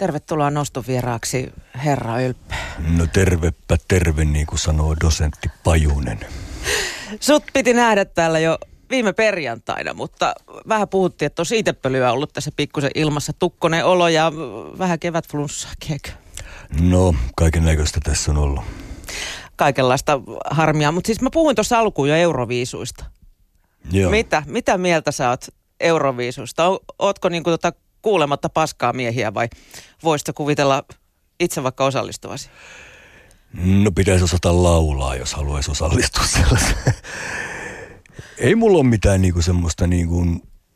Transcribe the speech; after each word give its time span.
Tervetuloa 0.00 0.50
nostovieraaksi, 0.50 1.52
herra 1.84 2.20
Ylppä. 2.20 2.54
No 2.96 3.06
tervepä 3.06 3.76
terve, 3.88 4.24
niin 4.24 4.46
kuin 4.46 4.58
sanoo 4.58 4.96
dosentti 5.04 5.48
Pajunen. 5.64 6.20
Sut 7.20 7.44
piti 7.52 7.74
nähdä 7.74 8.04
täällä 8.04 8.38
jo 8.38 8.58
viime 8.90 9.12
perjantaina, 9.12 9.94
mutta 9.94 10.34
vähän 10.68 10.88
puhuttiin, 10.88 11.26
että 11.26 11.42
on 11.42 11.46
siitepölyä 11.46 12.12
ollut 12.12 12.32
tässä 12.32 12.50
pikkusen 12.56 12.90
ilmassa 12.94 13.32
tukkonen 13.32 13.84
olo 13.84 14.08
ja 14.08 14.32
vähän 14.78 14.98
kevätflunssaa, 14.98 15.72
kiekö? 15.86 16.10
No, 16.80 17.14
kaiken 17.36 17.64
näköistä 17.64 18.00
tässä 18.04 18.30
on 18.30 18.38
ollut. 18.38 18.64
Kaikenlaista 19.56 20.20
harmia, 20.50 20.92
mutta 20.92 21.06
siis 21.06 21.20
mä 21.20 21.28
puhuin 21.32 21.56
tuossa 21.56 21.78
alkuun 21.78 22.08
jo 22.08 22.14
euroviisuista. 22.14 23.04
Joo. 23.92 24.10
Mitä, 24.10 24.42
mitä 24.46 24.78
mieltä 24.78 25.12
sä 25.12 25.30
oot 25.30 25.46
euroviisusta? 25.80 26.62
Ootko 26.98 27.28
niinku 27.28 27.50
tota 27.50 27.72
kuulematta 28.02 28.48
paskaa 28.48 28.92
miehiä 28.92 29.34
vai 29.34 29.48
voisitko 30.04 30.32
kuvitella 30.32 30.84
itse 31.40 31.62
vaikka 31.62 31.84
osallistuvasi? 31.84 32.50
No 33.52 33.92
pitäisi 33.92 34.24
osata 34.24 34.62
laulaa, 34.62 35.16
jos 35.16 35.34
haluaisi 35.34 35.70
osallistua 35.70 36.24
sellaiseen. 36.36 36.94
Ei 38.38 38.54
mulla 38.54 38.78
ole 38.78 38.86
mitään 38.86 39.22
niinku 39.22 39.42
semmoista 39.42 39.86
niinku 39.86 40.26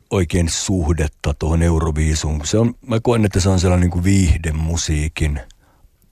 oikein 0.09 0.49
suhdetta 0.49 1.33
tuohon 1.33 1.61
Euroviisuun. 1.61 2.45
Se 2.45 2.57
on, 2.57 2.73
mä 2.87 2.99
koen, 2.99 3.25
että 3.25 3.39
se 3.39 3.49
on 3.49 3.59
sellainen 3.59 3.81
niinku 3.81 4.03
viihdemusiikin 4.03 5.39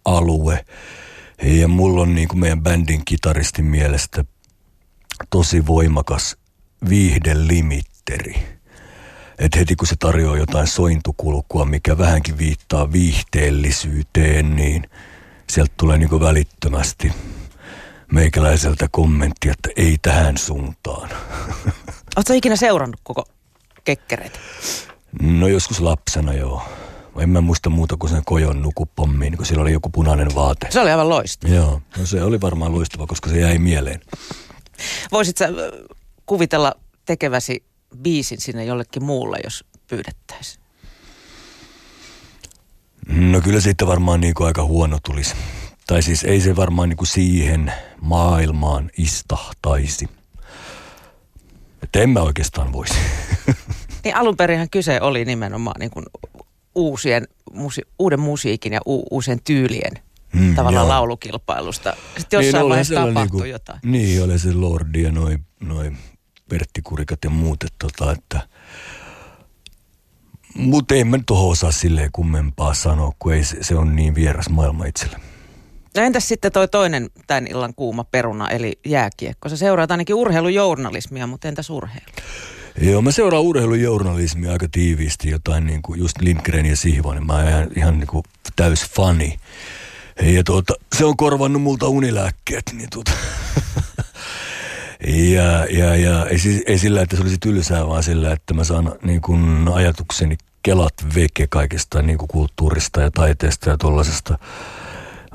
alue. 0.05 0.65
Ja 1.43 1.67
mulla 1.67 2.01
on 2.01 2.15
niinku 2.15 2.35
meidän 2.35 2.63
bändin 2.63 3.01
kitaristin 3.05 3.65
mielestä 3.65 4.25
tosi 5.29 5.67
voimakas 5.67 6.37
viihdelimitteri. 6.89 8.52
Että 9.43 9.59
heti 9.59 9.75
kun 9.75 9.87
se 9.87 9.95
tarjoaa 9.99 10.37
jotain 10.37 10.67
sointukulkua, 10.67 11.65
mikä 11.65 11.97
vähänkin 11.97 12.37
viittaa 12.37 12.91
viihteellisyyteen, 12.91 14.55
niin 14.55 14.89
sieltä 15.49 15.73
tulee 15.77 15.97
niinku 15.97 16.19
välittömästi 16.19 17.11
meikäläiseltä 18.11 18.87
kommentti, 18.91 19.49
että 19.49 19.69
ei 19.75 19.97
tähän 20.01 20.37
suuntaan. 20.37 21.09
Oletko 22.15 22.33
ikinä 22.33 22.55
seurannut 22.55 22.99
koko 23.03 23.25
kekkereitä? 23.83 24.39
No 25.21 25.47
joskus 25.47 25.79
lapsena 25.79 26.33
joo. 26.33 26.61
En 27.19 27.29
mä 27.29 27.41
muista 27.41 27.69
muuta 27.69 27.97
kuin 27.97 28.09
sen 28.09 28.25
kojon 28.25 28.61
nukupommiin, 28.61 29.31
niin 29.31 29.37
kun 29.37 29.45
sillä 29.45 29.61
oli 29.61 29.73
joku 29.73 29.89
punainen 29.89 30.35
vaate. 30.35 30.67
Se 30.69 30.79
oli 30.79 30.91
aivan 30.91 31.09
loistava. 31.09 31.53
Joo, 31.53 31.81
no 31.97 32.05
se 32.05 32.23
oli 32.23 32.41
varmaan 32.41 32.71
loistava, 32.71 33.07
koska 33.07 33.29
se 33.29 33.39
jäi 33.39 33.57
mieleen. 33.57 34.01
Voisit 35.11 35.37
sä 35.37 35.49
kuvitella 36.25 36.75
tekeväsi 37.05 37.63
biisin 37.97 38.41
sinne 38.41 38.65
jollekin 38.65 39.03
muulle, 39.03 39.39
jos 39.43 39.65
pyydettäisiin? 39.87 40.63
No 43.07 43.41
kyllä 43.41 43.59
siitä 43.59 43.87
varmaan 43.87 44.21
niin 44.21 44.33
kuin 44.33 44.47
aika 44.47 44.63
huono 44.63 44.97
tulisi. 45.05 45.35
Tai 45.87 46.01
siis 46.01 46.23
ei 46.23 46.41
se 46.41 46.55
varmaan 46.55 46.89
niin 46.89 46.97
kuin 46.97 47.07
siihen 47.07 47.73
maailmaan 48.01 48.89
istahtaisi. 48.97 50.09
Että 51.83 51.99
en 51.99 52.09
mä 52.09 52.21
oikeastaan 52.21 52.73
voisi. 52.73 52.93
Niin 54.03 54.15
alun 54.15 54.37
perinhän 54.37 54.69
kyse 54.69 55.01
oli 55.01 55.25
nimenomaan 55.25 55.79
niin 55.79 55.91
kuin 55.91 56.05
uusien, 56.75 57.27
musi- 57.53 57.87
uuden 57.99 58.19
musiikin 58.19 58.73
ja 58.73 58.79
u- 58.87 59.07
uusien 59.11 59.39
tyylien 59.43 59.91
mm, 60.33 60.55
tavallaan 60.55 60.85
joo. 60.85 60.89
laulukilpailusta. 60.89 61.95
Sitten 62.17 62.37
jossain 62.37 62.61
niin, 62.61 62.69
vaiheessa 62.69 62.95
tapahtui 62.95 63.41
niin 63.41 63.51
jotain. 63.51 63.79
Niin, 63.83 64.23
oli 64.23 64.39
se 64.39 64.53
Lordi 64.53 65.01
ja 65.01 65.11
noin 65.11 65.45
noi 65.59 65.91
Pertti 66.49 66.81
Kurikat 66.81 67.19
ja 67.23 67.29
muut, 67.29 67.63
että, 67.63 67.75
tota, 67.79 68.11
että 68.11 68.47
mutta 70.55 70.95
en 70.95 71.07
mä 71.07 71.17
nyt 71.17 71.29
osaa 71.29 71.71
silleen 71.71 72.09
kummempaa 72.11 72.73
sanoa, 72.73 73.11
kun 73.19 73.33
ei, 73.33 73.43
se, 73.43 73.57
se 73.61 73.75
on 73.75 73.95
niin 73.95 74.15
vieras 74.15 74.49
maailma 74.49 74.85
itselle. 74.85 75.17
No 75.95 76.03
entäs 76.03 76.27
sitten 76.27 76.51
toi 76.51 76.67
toinen 76.67 77.09
tämän 77.27 77.47
illan 77.47 77.73
kuuma 77.75 78.03
peruna, 78.03 78.49
eli 78.49 78.79
jääkiekko? 78.85 79.49
Sä 79.49 79.57
seuraat 79.57 79.91
ainakin 79.91 80.15
urheilujournalismia, 80.15 81.27
mutta 81.27 81.47
entäs 81.47 81.69
urheilu? 81.69 82.05
Joo, 82.81 83.01
mä 83.01 83.11
seuraan 83.11 83.43
urheilujournalismia 83.43 84.51
aika 84.51 84.67
tiiviisti, 84.71 85.29
jotain 85.29 85.65
niin 85.65 85.81
kuin 85.81 85.99
just 85.99 86.21
Lindgren 86.21 86.65
ja 86.65 86.75
Sihvonen. 86.75 87.25
Mä 87.25 87.33
oon 87.33 87.47
ihan, 87.47 87.67
ihan 87.75 87.99
niin 87.99 88.07
kuin 88.07 88.23
täys 88.55 88.89
fani. 88.89 89.37
Ja 90.21 90.43
tuota, 90.43 90.73
se 90.97 91.05
on 91.05 91.17
korvannut 91.17 91.61
multa 91.61 91.87
unilääkkeet, 91.87 92.63
niin 92.73 92.89
tuota. 92.89 93.11
ja, 95.07 95.65
ja, 95.65 95.95
ja 95.95 96.25
ei, 96.25 96.39
siis, 96.39 96.63
ei 96.67 96.77
sillä, 96.77 97.01
että 97.01 97.15
se 97.15 97.21
olisi 97.21 97.37
tylsää, 97.37 97.87
vaan 97.87 98.03
sillä, 98.03 98.31
että 98.31 98.53
mä 98.53 98.63
saan 98.63 98.95
niin 99.03 99.21
kuin 99.21 99.67
ajatukseni 99.73 100.37
kelat 100.63 100.93
veke 101.15 101.47
kaikesta 101.47 102.01
niin 102.01 102.17
kuin 102.17 102.27
kulttuurista 102.27 103.01
ja 103.01 103.11
taiteesta 103.11 103.69
ja 103.69 103.77
tollasesta. 103.77 104.37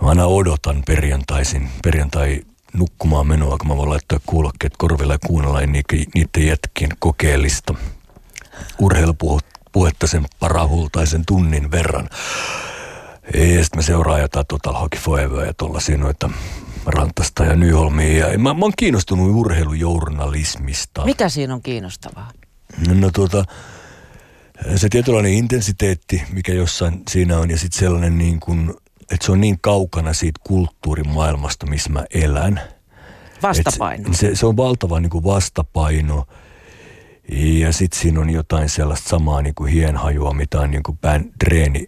Mä 0.03 0.09
aina 0.09 0.27
odotan 0.27 0.83
perjantaisin, 0.87 1.69
perjantai 1.83 2.43
nukkumaan 2.73 3.27
menoa, 3.27 3.59
kun 3.59 3.69
mä 3.69 3.77
voin 3.77 3.91
laittaa 3.91 4.21
kuulokkeet 4.27 4.77
korville 4.79 5.15
ja 5.15 5.19
kuunnella 5.27 5.61
niiden 5.61 6.47
jätkien 6.47 6.91
kokeellista 6.99 7.75
urheilupuhetta 8.79 10.06
sen 10.06 10.27
parahultaisen 10.41 11.27
tunnin 11.27 11.71
verran. 11.71 12.09
Ja 13.35 13.65
sitten 13.65 13.79
mä 13.79 13.83
seuraan 13.83 14.21
jotain 14.21 14.47
Total 14.47 14.75
Hockey 14.75 15.00
Forever 15.00 15.47
ja 15.47 15.55
tollasia 15.55 15.97
noita 15.97 16.31
Rantasta 16.91 17.44
ja 17.44 17.56
Nyholmia. 17.56 18.28
Ja 18.28 18.38
mä, 18.38 18.54
mä 18.54 18.65
oon 18.65 18.72
kiinnostunut 18.76 19.37
urheilujournalismista. 19.37 21.04
Mikä 21.04 21.28
siinä 21.28 21.54
on 21.54 21.62
kiinnostavaa? 21.62 22.31
No 22.88 23.10
tuota, 23.10 23.44
se 24.76 24.88
tietynlainen 24.88 25.32
intensiteetti, 25.32 26.22
mikä 26.32 26.53
jossain 26.53 27.03
siinä 27.10 27.38
on, 27.38 27.50
ja 27.50 27.59
sitten 27.59 27.78
sellainen 27.81 28.19
niin 28.19 28.41
kuin 28.41 28.75
että 29.10 29.26
se 29.26 29.32
on 29.32 29.41
niin 29.41 29.59
kaukana 29.60 30.12
siitä 30.12 30.41
kulttuurimaailmasta, 30.47 31.66
missä 31.66 31.91
mä 31.91 32.04
elän. 32.15 32.60
Vastapaino. 33.43 34.12
Se, 34.12 34.34
se 34.34 34.47
on 34.47 34.56
valtava 34.56 35.00
niin 35.00 35.10
kuin 35.10 35.25
vastapaino. 35.25 36.26
Ja 37.32 37.72
sitten 37.72 38.00
siinä 38.00 38.20
on 38.20 38.31
jotain 38.31 38.69
sellaista 38.69 39.09
samaa 39.09 39.43
niin 39.43 39.55
kuin 39.55 39.72
hienhajua, 39.72 40.34
mitä 40.34 40.60
on 40.60 40.70
niin 40.70 40.82
kuin 40.82 40.99
band, 40.99 41.32
treeni, 41.44 41.87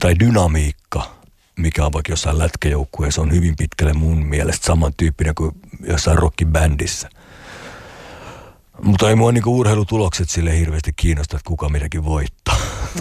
tai 0.00 0.14
dynamiikka, 0.20 1.16
mikä 1.62 1.86
on 1.86 1.92
vaikka 1.92 2.12
jossain 2.12 2.38
lätkäjoukkueessa, 2.38 3.22
on 3.22 3.32
hyvin 3.32 3.56
pitkälle 3.56 3.92
mun 3.92 4.26
mielestä 4.26 4.66
samantyyppinen 4.66 5.34
kuin 5.34 5.52
jossain 5.86 6.18
rockibändissä. 6.18 7.08
Mutta 8.82 9.08
ei 9.08 9.14
mua 9.14 9.32
niinku 9.32 9.58
urheilutulokset 9.58 10.30
sille 10.30 10.58
hirveästi 10.58 10.92
kiinnosta, 10.96 11.36
että 11.36 11.48
kuka 11.48 11.68
mitäkin 11.68 12.04
voittaa. 12.04 12.56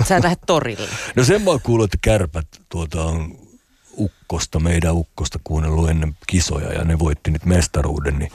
Sä 0.08 0.18
et 0.18 0.42
torille. 0.46 0.88
No 1.16 1.24
sen 1.24 1.42
mä 1.42 1.52
oon 1.52 1.62
kuullut, 1.62 1.86
että 1.86 1.98
kärpät 2.02 2.48
tuota, 2.70 3.04
on 3.04 3.36
ukkosta, 3.98 4.60
meidän 4.60 4.96
ukkosta 4.96 5.40
kuunnellut 5.44 5.90
ennen 5.90 6.18
kisoja 6.28 6.74
ja 6.74 6.84
ne 6.84 7.00
voitti 7.00 7.32
nyt 7.32 7.46
mestaruuden, 7.46 8.20
niin 8.20 8.32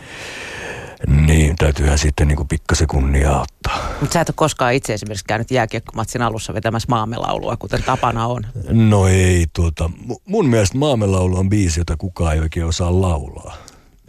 niin, 1.06 1.56
täytyyhän 1.56 1.98
sitten 1.98 2.28
niin 2.28 2.48
pikkasen 2.48 2.86
kunnia 2.86 3.40
ottaa. 3.40 3.85
Mutta 4.00 4.14
sä 4.14 4.20
et 4.20 4.28
ole 4.28 4.34
koskaan 4.36 4.74
itse 4.74 4.94
esimerkiksi 4.94 5.24
käynyt 5.24 5.50
jääkiekkomatsin 5.50 6.22
alussa 6.22 6.54
vetämässä 6.54 6.86
maamelaulua, 6.88 7.56
kuten 7.56 7.82
tapana 7.82 8.26
on. 8.26 8.46
No 8.70 9.06
ei, 9.06 9.46
tuota, 9.52 9.90
mun 10.24 10.48
mielestä 10.48 10.78
maamelaulu 10.78 11.36
on 11.36 11.48
biisi, 11.48 11.80
jota 11.80 11.96
kukaan 11.96 12.34
ei 12.34 12.40
oikein 12.40 12.66
osaa 12.66 13.00
laulaa. 13.00 13.56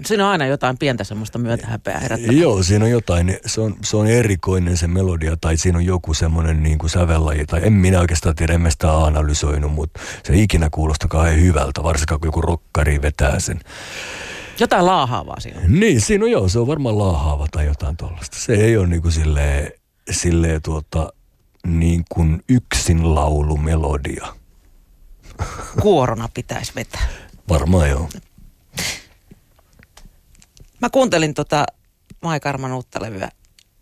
Siinä 0.05 0.25
on 0.25 0.31
aina 0.31 0.45
jotain 0.45 0.77
pientä 0.77 1.03
semmoista 1.03 1.39
myötähäpeää 1.39 1.99
herättävää. 1.99 2.35
Joo, 2.35 2.63
siinä 2.63 2.85
on 2.85 2.91
jotain, 2.91 3.37
se 3.45 3.61
on, 3.61 3.75
se 3.83 3.97
on 3.97 4.07
erikoinen 4.07 4.77
se 4.77 4.87
melodia 4.87 5.37
tai 5.37 5.57
siinä 5.57 5.77
on 5.77 5.85
joku 5.85 6.13
semmoinen 6.13 6.63
niin 6.63 6.77
kuin 6.77 6.89
sävellaji. 6.89 7.45
Tai 7.45 7.61
en 7.63 7.73
minä 7.73 7.99
oikeastaan 7.99 8.35
tiedä, 8.35 8.53
en 8.53 8.71
sitä 8.71 8.97
analysoinut, 8.97 9.71
mutta 9.71 9.99
se 10.23 10.33
ei 10.33 10.43
ikinä 10.43 10.69
kuulosta 10.71 11.07
kauhean 11.07 11.41
hyvältä, 11.41 11.83
varsinkaan 11.83 12.19
kun 12.19 12.27
joku 12.27 12.41
rokkari 12.41 13.01
vetää 13.01 13.39
sen. 13.39 13.59
Jotain 14.59 14.85
laahaavaa 14.85 15.39
siinä 15.39 15.61
Niin, 15.67 16.01
siinä 16.01 16.25
on 16.25 16.31
joo, 16.31 16.49
se 16.49 16.59
on 16.59 16.67
varmaan 16.67 16.97
laahaava 16.97 17.47
tai 17.51 17.65
jotain 17.65 17.97
tuollaista. 17.97 18.37
Se 18.39 18.53
ei 18.53 18.77
ole 18.77 18.87
niin 18.87 19.01
kuin 19.01 19.11
silleen, 19.11 19.71
silleen 20.11 20.61
tuota, 20.61 21.13
niin 21.67 22.05
kuin 22.09 22.43
yksin 22.49 23.15
laulumelodia. 23.15 24.27
Kuorona 25.81 26.29
pitäisi 26.33 26.71
vetää. 26.75 27.07
Varmaan 27.49 27.89
joo. 27.89 28.09
Mä 30.81 30.89
kuuntelin 30.89 31.33
tota 31.33 31.65
Mai 32.23 32.39
Karman 32.39 32.73
uutta 32.73 33.01
levyä 33.01 33.29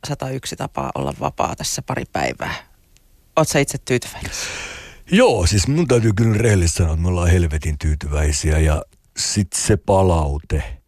101 0.08 0.56
tapaa 0.56 0.92
olla 0.96 1.14
vapaa 1.20 1.56
tässä 1.56 1.82
pari 1.82 2.06
päivää. 2.14 2.56
Oot 3.36 3.48
sä 3.48 3.60
itse 3.60 3.78
tyytyväinen? 3.78 4.32
Joo, 5.12 5.48
siis 5.48 5.68
mun 5.68 5.88
täytyy 5.88 6.14
kyllä 6.14 6.38
rehellisesti 6.38 6.78
sanoa, 6.78 6.94
että 6.94 7.02
me 7.02 7.08
ollaan 7.08 7.30
helvetin 7.30 7.78
tyytyväisiä 7.80 8.60
ja 8.60 8.84
sit 9.18 9.54
se 9.54 9.78
palaute, 9.78 10.80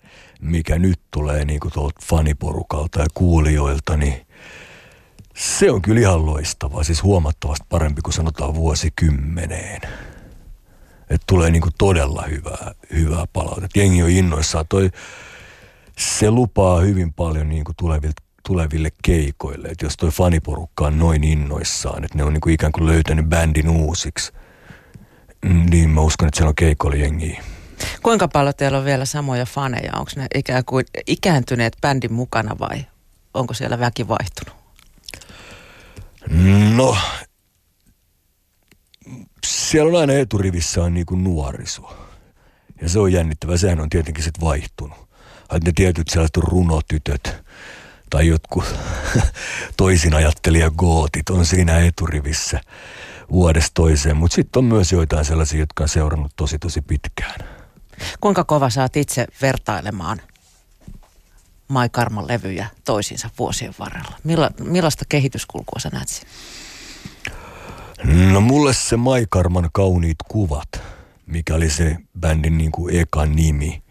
mikä 0.42 0.80
nyt 0.80 1.00
tulee 1.12 1.45
niin 1.45 1.60
kuin 1.60 1.74
tuolta 1.74 2.01
faniporukalta 2.06 3.00
ja 3.00 3.07
kuulijoilta, 3.13 3.98
niin 3.98 4.26
se 5.38 5.72
on 5.72 5.81
kyllä 5.81 6.01
ihan 6.01 6.25
loistavaa. 6.25 6.84
Siis 6.84 7.04
huomattavasti 7.04 7.66
parempi 7.69 8.01
kuin 8.01 8.13
sanotaan 8.13 8.56
vuosikymmeneen. 8.56 9.81
Että 11.10 11.24
tulee 11.28 11.51
niin 11.51 11.62
kuin 11.62 11.74
todella 11.78 12.24
hyvää, 12.30 12.72
hyvää 12.94 13.25
palautetta. 13.34 13.80
Jengi 13.80 14.04
on 14.04 14.10
innoissaan. 14.10 14.66
Toi 14.69 14.92
se 15.98 16.31
lupaa 16.31 16.80
hyvin 16.80 17.13
paljon 17.13 17.50
niin 17.50 17.63
kuin 17.63 17.75
tuleville, 17.75 18.13
tuleville 18.48 18.89
keikoille. 19.04 19.68
Että 19.68 19.86
jos 19.86 19.98
toi 19.98 20.10
faniporukka 20.10 20.88
on 20.88 21.00
noin 21.00 21.24
innoissaan, 21.24 22.04
että 22.04 22.18
ne 22.18 22.24
on 22.24 22.33
niin 22.33 22.42
kuin 22.42 22.54
ikään 22.54 22.72
kuin 22.72 22.86
löytänyt 22.86 23.25
bändin 23.25 23.69
uusiksi, 23.69 24.33
Niin, 25.69 25.90
mä 25.90 26.01
uskon, 26.01 26.28
että 26.28 26.38
siellä 26.38 26.50
on 26.50 26.56
keikolla 26.56 26.95
Kuinka 28.04 28.28
paljon 28.28 28.54
teillä 28.57 28.78
on 28.78 28.86
vielä 28.86 29.06
samoja 29.06 29.45
faneja? 29.45 29.92
Onko 29.95 30.12
ne 30.16 30.28
ikään 30.36 30.66
kuin 30.66 30.86
ikääntyneet 31.07 31.78
bändin 31.81 32.13
mukana 32.13 32.60
vai 32.60 32.86
onko 33.33 33.54
siellä 33.54 33.80
väki 33.80 34.07
vaihtunut? 34.07 34.56
No, 36.75 36.97
siellä 39.45 39.89
on 39.89 40.01
aina 40.01 40.13
eturivissä 40.13 40.83
on 40.83 40.94
niin 40.94 41.06
kuin 41.06 41.24
nuoriso. 41.24 41.97
Ja 42.81 42.89
se 42.89 43.00
on 43.00 43.13
jännittävä. 43.13 43.57
Sehän 43.57 43.79
on 43.79 43.89
tietenkin 43.89 44.24
sitten 44.24 44.41
vaihtunut. 44.41 44.97
Että 45.41 45.69
ne 45.69 45.71
tietyt 45.75 46.07
sellaiset 46.09 46.38
runotytöt 46.38 47.44
tai 48.09 48.27
jotkut 48.27 48.65
toisin 49.77 50.13
ajattelija 50.13 50.71
gootit 50.71 51.29
on 51.29 51.45
siinä 51.45 51.79
eturivissä 51.79 52.62
vuodesta 53.31 53.71
toiseen. 53.73 54.18
Mutta 54.18 54.35
sitten 54.35 54.57
on 54.57 54.65
myös 54.65 54.91
joitain 54.91 55.25
sellaisia, 55.25 55.59
jotka 55.59 55.83
on 55.83 55.89
seurannut 55.89 56.31
tosi 56.35 56.59
tosi 56.59 56.81
pitkään. 56.81 57.39
Kuinka 58.21 58.44
kova 58.44 58.69
saat 58.69 58.97
itse 58.97 59.27
vertailemaan 59.41 60.21
Mai 61.68 61.90
Karman 61.90 62.28
levyjä 62.28 62.68
toisiinsa 62.86 63.30
vuosien 63.40 63.74
varrella? 63.80 64.12
Milla, 64.24 64.52
millaista 64.64 65.06
kehityskulkua 65.10 65.80
sä 65.80 65.90
näet 65.94 66.08
siinä? 66.08 66.31
No 68.31 68.42
mulle 68.42 68.74
se 68.74 68.98
Mai 68.98 69.25
Karman 69.30 69.69
kauniit 69.74 70.18
kuvat, 70.28 70.69
mikä 71.25 71.56
oli 71.56 71.69
se 71.69 71.98
bändin 72.19 72.58
niin 72.58 72.72
kuin 72.72 72.96
eka 72.96 73.25
nimi, 73.25 73.84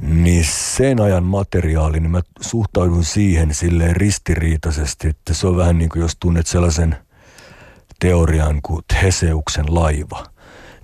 niin 0.00 0.44
sen 0.44 1.00
ajan 1.00 1.24
materiaali, 1.24 2.00
niin 2.00 2.10
mä 2.10 2.22
suhtaudun 2.40 3.04
siihen 3.04 3.54
silleen 3.54 3.96
ristiriitaisesti, 3.96 5.08
että 5.08 5.34
se 5.34 5.46
on 5.46 5.56
vähän 5.56 5.78
niin 5.78 5.88
kuin 5.88 6.00
jos 6.00 6.16
tunnet 6.20 6.46
sellaisen 6.46 6.96
teorian 8.00 8.62
kuin 8.62 8.82
Theseuksen 8.94 9.74
laiva, 9.74 10.26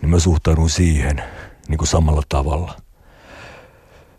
niin 0.03 0.11
mä 0.11 0.19
suhtaudun 0.19 0.71
siihen 0.71 1.23
niin 1.69 1.79
kuin 1.79 1.89
samalla 1.89 2.23
tavalla. 2.29 2.77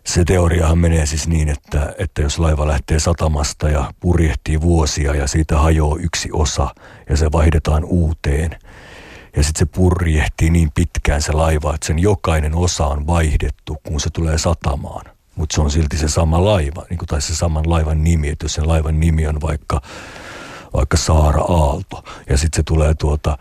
Se 0.06 0.24
teoriahan 0.24 0.78
menee 0.78 1.06
siis 1.06 1.28
niin, 1.28 1.48
että, 1.48 1.94
että 1.98 2.22
jos 2.22 2.38
laiva 2.38 2.66
lähtee 2.66 2.98
satamasta 2.98 3.68
ja 3.68 3.92
purjehtii 4.00 4.60
vuosia 4.60 5.14
ja 5.14 5.26
siitä 5.26 5.58
hajoaa 5.58 5.98
yksi 6.00 6.28
osa 6.32 6.74
ja 7.10 7.16
se 7.16 7.32
vaihdetaan 7.32 7.84
uuteen– 7.84 8.50
ja 9.36 9.42
sitten 9.42 9.58
se 9.58 9.72
purjehtii 9.74 10.50
niin 10.50 10.70
pitkään 10.74 11.22
se 11.22 11.32
laiva, 11.32 11.74
että 11.74 11.86
sen 11.86 11.98
jokainen 11.98 12.54
osa 12.54 12.86
on 12.86 13.06
vaihdettu, 13.06 13.76
kun 13.86 14.00
se 14.00 14.10
tulee 14.10 14.38
satamaan. 14.38 15.06
Mutta 15.36 15.54
se 15.54 15.60
on 15.60 15.70
silti 15.70 15.96
se 15.96 16.08
sama 16.08 16.44
laiva, 16.44 16.84
niin 16.90 16.98
kuin, 16.98 17.06
tai 17.06 17.22
se 17.22 17.34
saman 17.34 17.70
laivan 17.70 18.04
nimi. 18.04 18.28
Että 18.28 18.44
jos 18.44 18.54
sen 18.54 18.68
laivan 18.68 19.00
nimi 19.00 19.26
on 19.26 19.40
vaikka, 19.40 19.80
vaikka 20.74 20.96
Saara 20.96 21.40
Aalto, 21.40 22.04
ja 22.28 22.38
sitten 22.38 22.56
se 22.56 22.62
tulee 22.62 22.94
tuota, 22.94 23.38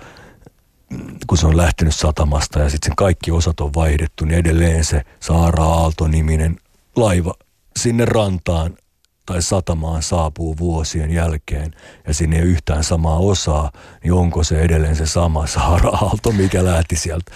kun 1.27 1.37
se 1.37 1.47
on 1.47 1.57
lähtenyt 1.57 1.95
satamasta 1.95 2.59
ja 2.59 2.69
sitten 2.69 2.89
sen 2.89 2.95
kaikki 2.95 3.31
osat 3.31 3.59
on 3.59 3.73
vaihdettu, 3.75 4.25
niin 4.25 4.39
edelleen 4.39 4.85
se 4.85 5.01
Saara 5.19 5.63
Aalto-niminen 5.63 6.57
laiva 6.95 7.33
sinne 7.77 8.05
rantaan 8.05 8.77
tai 9.25 9.41
satamaan 9.41 10.03
saapuu 10.03 10.57
vuosien 10.57 11.11
jälkeen 11.11 11.73
ja 12.07 12.13
sinne 12.13 12.37
ei 12.37 12.43
yhtään 12.43 12.83
samaa 12.83 13.17
osaa, 13.17 13.71
niin 14.03 14.13
onko 14.13 14.43
se 14.43 14.61
edelleen 14.61 14.95
se 14.95 15.05
sama 15.05 15.47
saara-aalto, 15.47 16.31
mikä 16.31 16.65
lähti 16.65 16.95
sieltä. 16.95 17.31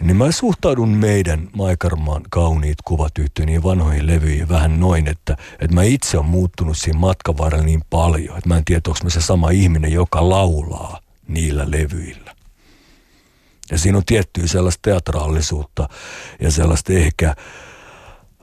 Niin 0.00 0.16
mä 0.16 0.32
suhtaudun 0.32 0.88
meidän 0.88 1.48
Maikarmaan 1.56 2.22
kauniit 2.30 2.78
kuvat 2.84 3.18
yhteen 3.18 3.46
niin 3.46 3.62
vanhoihin 3.62 4.06
levyihin 4.06 4.48
vähän 4.48 4.80
noin, 4.80 5.08
että, 5.08 5.36
että 5.60 5.74
mä 5.74 5.82
itse 5.82 6.18
on 6.18 6.26
muuttunut 6.26 6.78
siinä 6.78 6.98
matkan 6.98 7.38
varrella 7.38 7.66
niin 7.66 7.84
paljon, 7.90 8.38
että 8.38 8.48
mä 8.48 8.56
en 8.56 8.64
tiedä, 8.64 8.80
onko 8.86 9.00
mä 9.04 9.10
se 9.10 9.20
sama 9.20 9.50
ihminen, 9.50 9.92
joka 9.92 10.28
laulaa 10.28 11.00
niillä 11.28 11.70
levyillä. 11.70 12.23
Ja 13.70 13.78
siinä 13.78 13.98
on 13.98 14.04
tiettyä 14.04 14.46
sellaista 14.46 14.82
teatraalisuutta 14.82 15.88
ja 16.40 16.50
sellaista 16.50 16.92
ehkä 16.92 17.34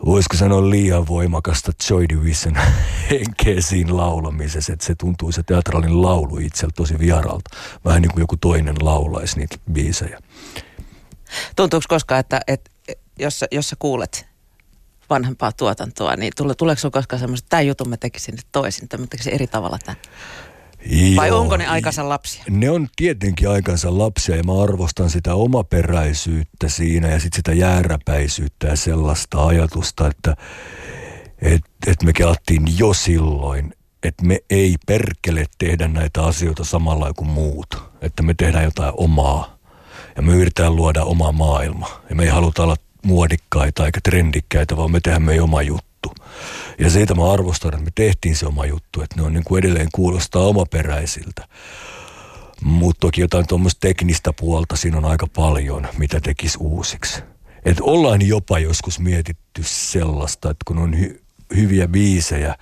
voisiko 0.05 0.37
sanoa 0.37 0.69
liian 0.69 1.07
voimakasta 1.07 1.71
Joy 1.89 2.05
Division 2.09 2.55
henkeä 3.11 3.61
siinä 3.61 3.97
laulamisessa, 3.97 4.73
että 4.73 4.85
se 4.85 4.95
tuntuu 4.95 5.31
se 5.31 5.43
teatraalinen 5.43 6.01
laulu 6.01 6.37
itseltä 6.37 6.73
tosi 6.75 6.99
vieralta. 6.99 7.49
Vähän 7.85 8.01
niin 8.01 8.11
kuin 8.11 8.21
joku 8.21 8.37
toinen 8.37 8.75
laulaisi 8.81 9.39
niitä 9.39 9.55
biisejä. 9.71 10.19
Tuntuuko 11.55 11.85
koskaan, 11.89 12.19
että, 12.19 12.41
että 12.47 12.71
jos, 13.19 13.45
jos 13.51 13.69
sä 13.69 13.75
kuulet 13.79 14.25
vanhempaa 15.09 15.51
tuotantoa, 15.51 16.15
niin 16.15 16.33
tule, 16.37 16.55
tuleeko 16.55 16.79
sinulla 16.79 16.93
koskaan 16.93 17.19
semmoista, 17.19 17.45
että 17.45 17.49
tämä 17.49 17.61
jutun 17.61 17.89
mä 17.89 17.97
tekisin 17.97 18.35
nyt 18.35 18.47
toisin, 18.51 18.89
tai 18.89 18.99
mä 18.99 19.07
tekisin 19.07 19.33
eri 19.33 19.47
tavalla 19.47 19.79
tämän? 19.85 20.01
Joo, 20.85 21.15
Vai 21.15 21.31
onko 21.31 21.57
ne 21.57 21.67
aikansa 21.67 22.09
lapsia? 22.09 22.43
Ne 22.49 22.69
on 22.69 22.87
tietenkin 22.95 23.49
aikansa 23.49 23.97
lapsia 23.97 24.35
ja 24.35 24.43
mä 24.43 24.63
arvostan 24.63 25.09
sitä 25.09 25.35
omaperäisyyttä 25.35 26.69
siinä 26.69 27.07
ja 27.07 27.19
sitten 27.19 27.37
sitä 27.37 27.53
jääräpäisyyttä 27.53 28.67
ja 28.67 28.75
sellaista 28.75 29.45
ajatusta, 29.45 30.07
että 30.07 30.35
et, 31.41 31.61
et 31.87 32.03
me 32.03 32.13
kelattiin 32.13 32.77
jo 32.77 32.93
silloin, 32.93 33.73
että 34.03 34.25
me 34.25 34.39
ei 34.49 34.75
perkele 34.85 35.45
tehdä 35.57 35.87
näitä 35.87 36.23
asioita 36.23 36.63
samalla 36.63 37.13
kuin 37.13 37.29
muut. 37.29 37.83
Että 38.01 38.23
me 38.23 38.33
tehdään 38.33 38.63
jotain 38.63 38.93
omaa 38.97 39.57
ja 40.15 40.21
me 40.21 40.33
yritetään 40.33 40.75
luoda 40.75 41.03
oma 41.03 41.31
maailma. 41.31 42.01
Ja 42.09 42.15
me 42.15 42.23
ei 42.23 42.29
haluta 42.29 42.63
olla 42.63 42.75
muodikkaita 43.05 43.85
eikä 43.85 43.99
trendikkäitä, 44.03 44.77
vaan 44.77 44.91
me 44.91 44.99
tehdään 44.99 45.23
meidän 45.23 45.43
oma 45.43 45.61
juttu 45.61 45.90
juttu. 46.07 46.25
Ja 46.79 46.89
siitä 46.89 47.15
mä 47.15 47.31
arvostan, 47.31 47.73
että 47.73 47.85
me 47.85 47.91
tehtiin 47.95 48.35
se 48.35 48.45
oma 48.45 48.65
juttu, 48.65 49.01
että 49.01 49.15
ne 49.15 49.21
on 49.21 49.33
niin 49.33 49.43
kuin 49.43 49.59
edelleen 49.59 49.89
kuulostaa 49.91 50.43
omaperäisiltä. 50.43 51.47
Mutta 52.63 52.99
toki 52.99 53.21
jotain 53.21 53.47
tuommoista 53.47 53.79
teknistä 53.79 54.33
puolta 54.33 54.75
siinä 54.75 54.97
on 54.97 55.05
aika 55.05 55.27
paljon, 55.27 55.87
mitä 55.97 56.19
tekisi 56.19 56.57
uusiksi. 56.61 57.21
Et 57.65 57.77
ollaan 57.81 58.27
jopa 58.27 58.59
joskus 58.59 58.99
mietitty 58.99 59.63
sellaista, 59.65 60.49
että 60.49 60.63
kun 60.67 60.77
on 60.77 60.93
hy- 60.93 61.21
hyviä 61.55 61.87
biisejä, 61.87 62.55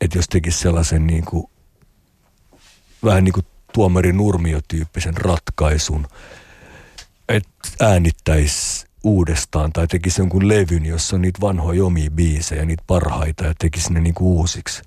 että 0.00 0.18
jos 0.18 0.28
tekisi 0.28 0.58
sellaisen 0.58 1.06
niin 1.06 1.24
kuin, 1.24 1.46
vähän 3.04 3.24
niin 3.24 3.32
kuin 3.32 3.46
tuomari 3.72 4.12
Nurmio-tyyppisen 4.12 5.16
ratkaisun, 5.16 6.06
että 7.28 7.50
äänittäisi 7.80 8.86
uudestaan 9.04 9.72
tai 9.72 9.86
tekisi 9.86 10.20
jonkun 10.20 10.48
levyn, 10.48 10.86
jossa 10.86 11.16
on 11.16 11.22
niitä 11.22 11.40
vanhoja 11.40 11.84
omia 11.84 12.10
biisejä, 12.10 12.64
niitä 12.64 12.84
parhaita 12.86 13.44
ja 13.44 13.54
tekisi 13.58 13.92
ne 13.92 14.00
niinku 14.00 14.36
uusiksi. 14.36 14.82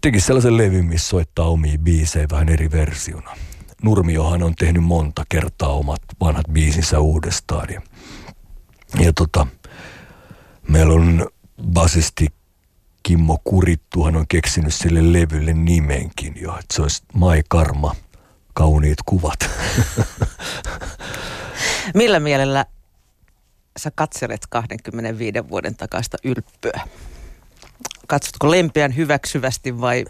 Tekisi 0.00 0.26
sellaisen 0.26 0.56
levyn, 0.56 0.84
missä 0.84 1.08
soittaa 1.08 1.46
omia 1.46 1.78
biisejä 1.78 2.26
vähän 2.30 2.48
eri 2.48 2.70
versiona. 2.70 3.36
Nurmiohan 3.82 4.42
on 4.42 4.54
tehnyt 4.54 4.84
monta 4.84 5.24
kertaa 5.28 5.72
omat 5.72 6.02
vanhat 6.20 6.46
biisinsä 6.52 7.00
uudestaan. 7.00 7.68
Ja, 7.72 7.80
ja 9.04 9.12
tota, 9.12 9.46
meillä 10.68 10.94
on 10.94 11.28
basisti 11.72 12.26
Kimmo 13.02 13.38
Kurittuhan 13.44 14.16
on 14.16 14.24
keksinyt 14.28 14.74
sille 14.74 15.12
levylle 15.12 15.52
nimenkin 15.52 16.34
jo, 16.40 16.50
että 16.50 16.74
se 16.74 16.82
olisi 16.82 17.02
Mai 17.14 17.42
Karma, 17.48 17.94
kauniit 18.54 18.98
kuvat. 19.06 19.50
Millä 21.94 22.20
mielellä 22.20 22.66
sä 23.78 23.90
katselet 23.94 24.46
25 24.50 25.48
vuoden 25.48 25.76
takaista 25.76 26.16
ylppöä? 26.24 26.80
Katsotko 28.06 28.50
lempeän 28.50 28.96
hyväksyvästi 28.96 29.80
vai 29.80 30.04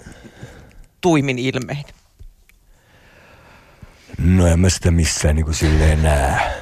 tuimin 1.01 1.39
ilmein? 1.39 1.85
No 4.19 4.47
en 4.47 4.61
mä 4.61 4.69
sitä 4.69 4.91
missään 4.91 5.37
niin 5.37 5.45
kuin 5.45 5.55
silleen 5.55 6.03
näe. 6.03 6.53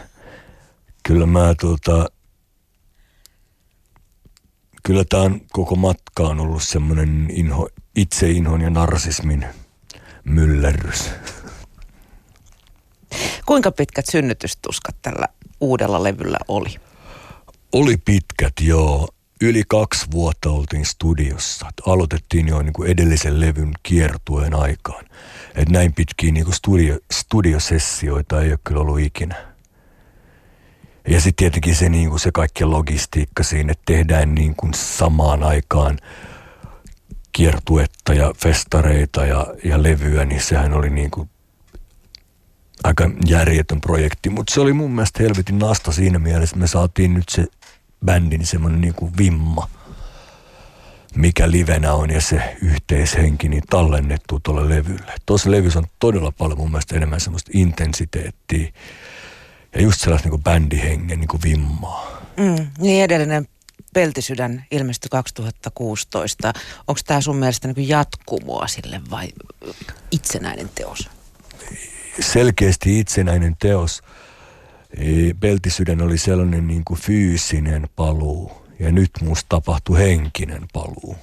Kyllä 1.03 1.27
mä 1.27 1.55
tuota, 1.61 2.09
kyllä 4.83 5.05
tämä 5.09 5.23
on 5.23 5.41
koko 5.53 5.77
matka 5.77 6.23
on 6.23 6.41
ollut 6.41 6.63
semmoinen 6.63 7.27
inho, 7.31 7.69
itseinhon 7.97 8.61
ja 8.61 8.71
narsismin 8.71 9.47
myllerrys. 10.25 11.11
Kuinka 13.49 13.73
pitkät 13.73 14.07
synnytystuskat 14.07 14.97
tällä 15.02 15.28
uudella 15.61 16.02
levyllä 16.02 16.38
oli? 16.49 16.69
Oli 17.73 17.97
pitkät, 17.97 18.52
joo. 18.61 19.09
Yli 19.40 19.62
kaksi 19.69 20.07
vuotta 20.11 20.50
oltiin 20.50 20.87
studiossa. 20.87 21.67
Aloitettiin 21.87 22.49
jo 22.49 22.62
niin 22.62 22.73
kuin 22.73 22.90
edellisen 22.90 23.40
levyn 23.40 23.73
kiertueen 23.83 24.55
aikaan. 24.55 25.05
Et 25.55 25.69
näin 25.69 25.93
pitkiä 25.93 26.33
niin 26.33 26.45
kuin 26.45 26.55
studio, 26.55 26.99
studiosessioita 27.12 28.43
ei 28.43 28.50
ole 28.50 28.59
kyllä 28.64 28.81
ollut 28.81 29.00
ikinä. 29.00 29.55
Ja 31.09 31.21
sitten 31.21 31.37
tietenkin 31.37 31.76
se, 31.76 31.88
niin 31.88 32.09
kuin 32.09 32.21
se 32.21 32.31
kaikki 32.33 32.64
logistiikka 32.64 33.43
siinä, 33.43 33.73
että 33.73 33.85
tehdään 33.87 34.35
niin 34.35 34.55
kuin 34.57 34.75
samaan 34.75 35.43
aikaan 35.43 35.99
kiertuetta 37.33 38.14
ja 38.14 38.35
festareita 38.43 39.26
ja, 39.26 39.47
ja 39.64 39.83
levyä, 39.83 40.25
niin 40.25 40.40
sehän 40.40 40.73
oli 40.73 40.90
niin 40.90 41.11
kuin 41.11 41.31
aika 42.85 43.11
järjetön 43.27 43.81
projekti, 43.81 44.31
mutta 44.31 44.55
se 44.55 44.61
oli 44.61 44.73
mun 44.73 44.91
mielestä 44.91 45.23
helvetin 45.23 45.59
nasta 45.59 45.93
siinä 45.93 46.19
mielessä, 46.19 46.55
että 46.55 46.61
me 46.61 46.67
saatiin 46.67 47.15
nyt 47.15 47.29
se 47.29 47.47
bändin 48.05 48.47
semmoinen 48.47 48.95
kuin 48.95 49.13
vimma. 49.19 49.69
mikä 51.15 51.51
livenä 51.51 51.93
on 51.93 52.11
ja 52.11 52.21
se 52.21 52.57
yhteishenki 52.63 53.49
niin 53.49 53.63
tallennettu 53.71 54.41
tuolle 54.41 54.69
levylle. 54.69 55.13
Tuossa 55.27 55.51
levyssä 55.51 55.79
on 55.79 55.87
todella 55.99 56.33
paljon 56.33 56.59
mun 56.59 56.71
mielestä 56.71 56.97
enemmän 56.97 57.21
semmoista 57.21 57.51
intensiteettiä 57.55 58.73
ja 59.75 59.83
just 59.83 60.01
sellaista 60.01 60.29
niin 60.29 60.43
bändihengen 60.43 61.21
niin 61.21 61.43
vimmaa. 61.45 62.23
Mm, 62.37 62.67
niin 62.79 63.05
edellinen 63.05 63.49
Peltisydän 63.95 64.65
ilmestyi 64.71 65.09
2016. 65.09 66.53
Onko 66.87 67.01
tämä 67.07 67.21
sun 67.21 67.37
mielestä 67.37 67.69
niin 67.69 67.89
jatkumoa 67.89 68.67
sille 68.67 69.01
vai 69.11 69.29
itsenäinen 70.11 70.69
teos? 70.75 71.11
Selkeästi 72.21 73.01
itsenäinen 73.01 73.57
teos. 73.59 74.03
Peltisydän 75.41 76.03
oli 76.03 76.19
sellainen 76.19 76.67
niin 76.67 76.83
kuin 76.85 77.01
fyysinen 77.01 77.89
paluu 77.97 78.53
ja 78.79 78.93
nyt 78.93 79.11
musta 79.23 79.47
tapahtui 79.49 79.99
henkinen 79.99 80.67
paluu. 80.73 81.17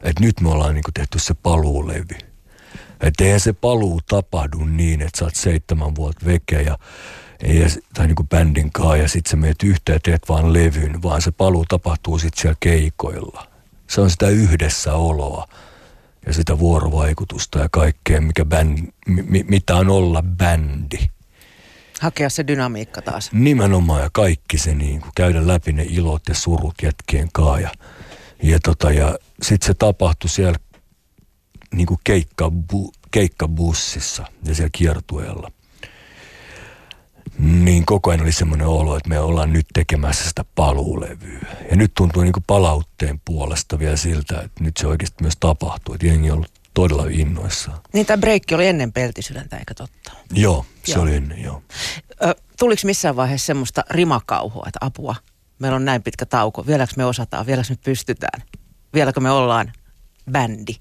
Et 0.00 0.20
nyt 0.20 0.40
me 0.40 0.48
ollaan 0.48 0.74
niin 0.74 0.84
kuin 0.84 0.94
tehty 0.94 1.18
se 1.18 1.34
paluulevy. 1.34 2.18
Että 3.00 3.24
eihän 3.24 3.40
se 3.40 3.52
paluu 3.52 4.00
tapahdu 4.08 4.64
niin, 4.64 5.02
että 5.02 5.18
sä 5.18 5.24
oot 5.24 5.34
seitsemän 5.34 5.94
vuotta 5.94 6.26
veke 6.26 6.62
ja 6.62 6.78
ja, 7.42 7.68
tai 7.94 8.06
niin 8.06 8.16
kuin 8.16 8.28
bändin 8.28 8.72
kaa 8.72 8.96
ja 8.96 9.08
sitten 9.08 9.30
sä 9.30 9.36
meet 9.36 9.62
yhteen 9.62 9.96
ja 9.96 10.00
teet 10.00 10.28
vaan 10.28 10.52
levyn, 10.52 11.02
vaan 11.02 11.22
se 11.22 11.30
paluu 11.30 11.64
tapahtuu 11.68 12.18
sitten 12.18 12.42
siellä 12.42 12.56
keikoilla. 12.60 13.46
Se 13.86 14.00
on 14.00 14.10
sitä 14.10 14.28
yhdessäoloa 14.28 15.48
ja 16.26 16.32
sitä 16.32 16.58
vuorovaikutusta 16.58 17.58
ja 17.58 17.68
kaikkea, 17.68 18.20
mikä 18.20 18.44
bänd, 18.44 18.78
mi, 19.06 19.44
mitä 19.48 19.76
on 19.76 19.90
olla 19.90 20.22
bändi. 20.22 20.98
Hakea 22.00 22.30
se 22.30 22.46
dynamiikka 22.46 23.02
taas. 23.02 23.32
Nimenomaan 23.32 24.02
ja 24.02 24.10
kaikki 24.12 24.58
se 24.58 24.74
niin 24.74 25.00
kuin, 25.00 25.12
käydä 25.16 25.46
läpi 25.46 25.72
ne 25.72 25.86
ilot 25.88 26.22
ja 26.28 26.34
surut 26.34 26.74
jätkien 26.82 27.28
kaa 27.32 27.60
ja, 27.60 27.70
ja, 28.42 28.58
tota, 28.60 28.90
ja 28.90 29.18
sitten 29.42 29.66
se 29.66 29.74
tapahtui 29.74 30.30
siellä 30.30 30.58
niin 31.74 31.86
kuin 31.86 32.00
keikkabu, 32.04 32.92
keikkabussissa 33.10 34.26
ja 34.44 34.54
siellä 34.54 34.70
kiertueella– 34.72 35.50
niin 37.38 37.86
koko 37.86 38.10
ajan 38.10 38.22
oli 38.22 38.32
semmoinen 38.32 38.66
olo, 38.66 38.96
että 38.96 39.08
me 39.08 39.18
ollaan 39.18 39.52
nyt 39.52 39.66
tekemässä 39.74 40.28
sitä 40.28 40.44
paluulevyä. 40.54 41.38
Ja 41.70 41.76
nyt 41.76 41.94
tuntuu 41.94 42.22
niin 42.22 42.32
kuin 42.32 42.44
palautteen 42.46 43.20
puolesta 43.24 43.78
vielä 43.78 43.96
siltä, 43.96 44.40
että 44.40 44.64
nyt 44.64 44.76
se 44.76 44.86
oikeasti 44.86 45.22
myös 45.22 45.36
tapahtuu. 45.40 45.94
Että 45.94 46.06
jengi 46.06 46.30
on 46.30 46.36
ollut 46.36 46.52
todella 46.74 47.06
innoissaan. 47.10 47.80
Niin 47.92 48.06
tämä 48.06 48.20
breikki 48.20 48.54
oli 48.54 48.66
ennen 48.66 48.92
peltisydäntä, 48.92 49.56
eikö 49.56 49.74
totta? 49.74 50.12
Joo, 50.32 50.66
se 50.84 50.92
joo. 50.92 51.02
oli 51.02 51.14
ennen, 51.14 51.42
joo. 51.42 51.62
Ö, 52.24 52.34
tuliko 52.58 52.82
missään 52.84 53.16
vaiheessa 53.16 53.46
semmoista 53.46 53.84
rimakauhua, 53.90 54.64
että 54.66 54.78
apua, 54.80 55.14
meillä 55.58 55.76
on 55.76 55.84
näin 55.84 56.02
pitkä 56.02 56.26
tauko, 56.26 56.66
vieläkö 56.66 56.92
me 56.96 57.04
osataan, 57.04 57.46
vieläkö 57.46 57.68
me 57.70 57.76
pystytään, 57.84 58.42
vieläkö 58.94 59.20
me 59.20 59.30
ollaan 59.30 59.72
bändi? 60.30 60.76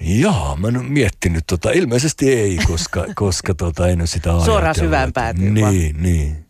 Joo, 0.00 0.56
mä 0.56 0.68
en 0.68 0.84
miettinyt 0.84 1.44
tota. 1.46 1.70
Ilmeisesti 1.70 2.32
ei, 2.32 2.58
koska, 2.66 3.04
koska 3.14 3.54
tota, 3.54 3.88
en 3.88 4.00
ole 4.00 4.06
sitä 4.06 4.28
ajatellut. 4.30 4.44
Suoraan 4.44 4.74
syvään 4.74 5.12
päätyyn 5.12 5.54
Niin, 5.54 5.64
vaan. 5.64 6.02
niin. 6.02 6.46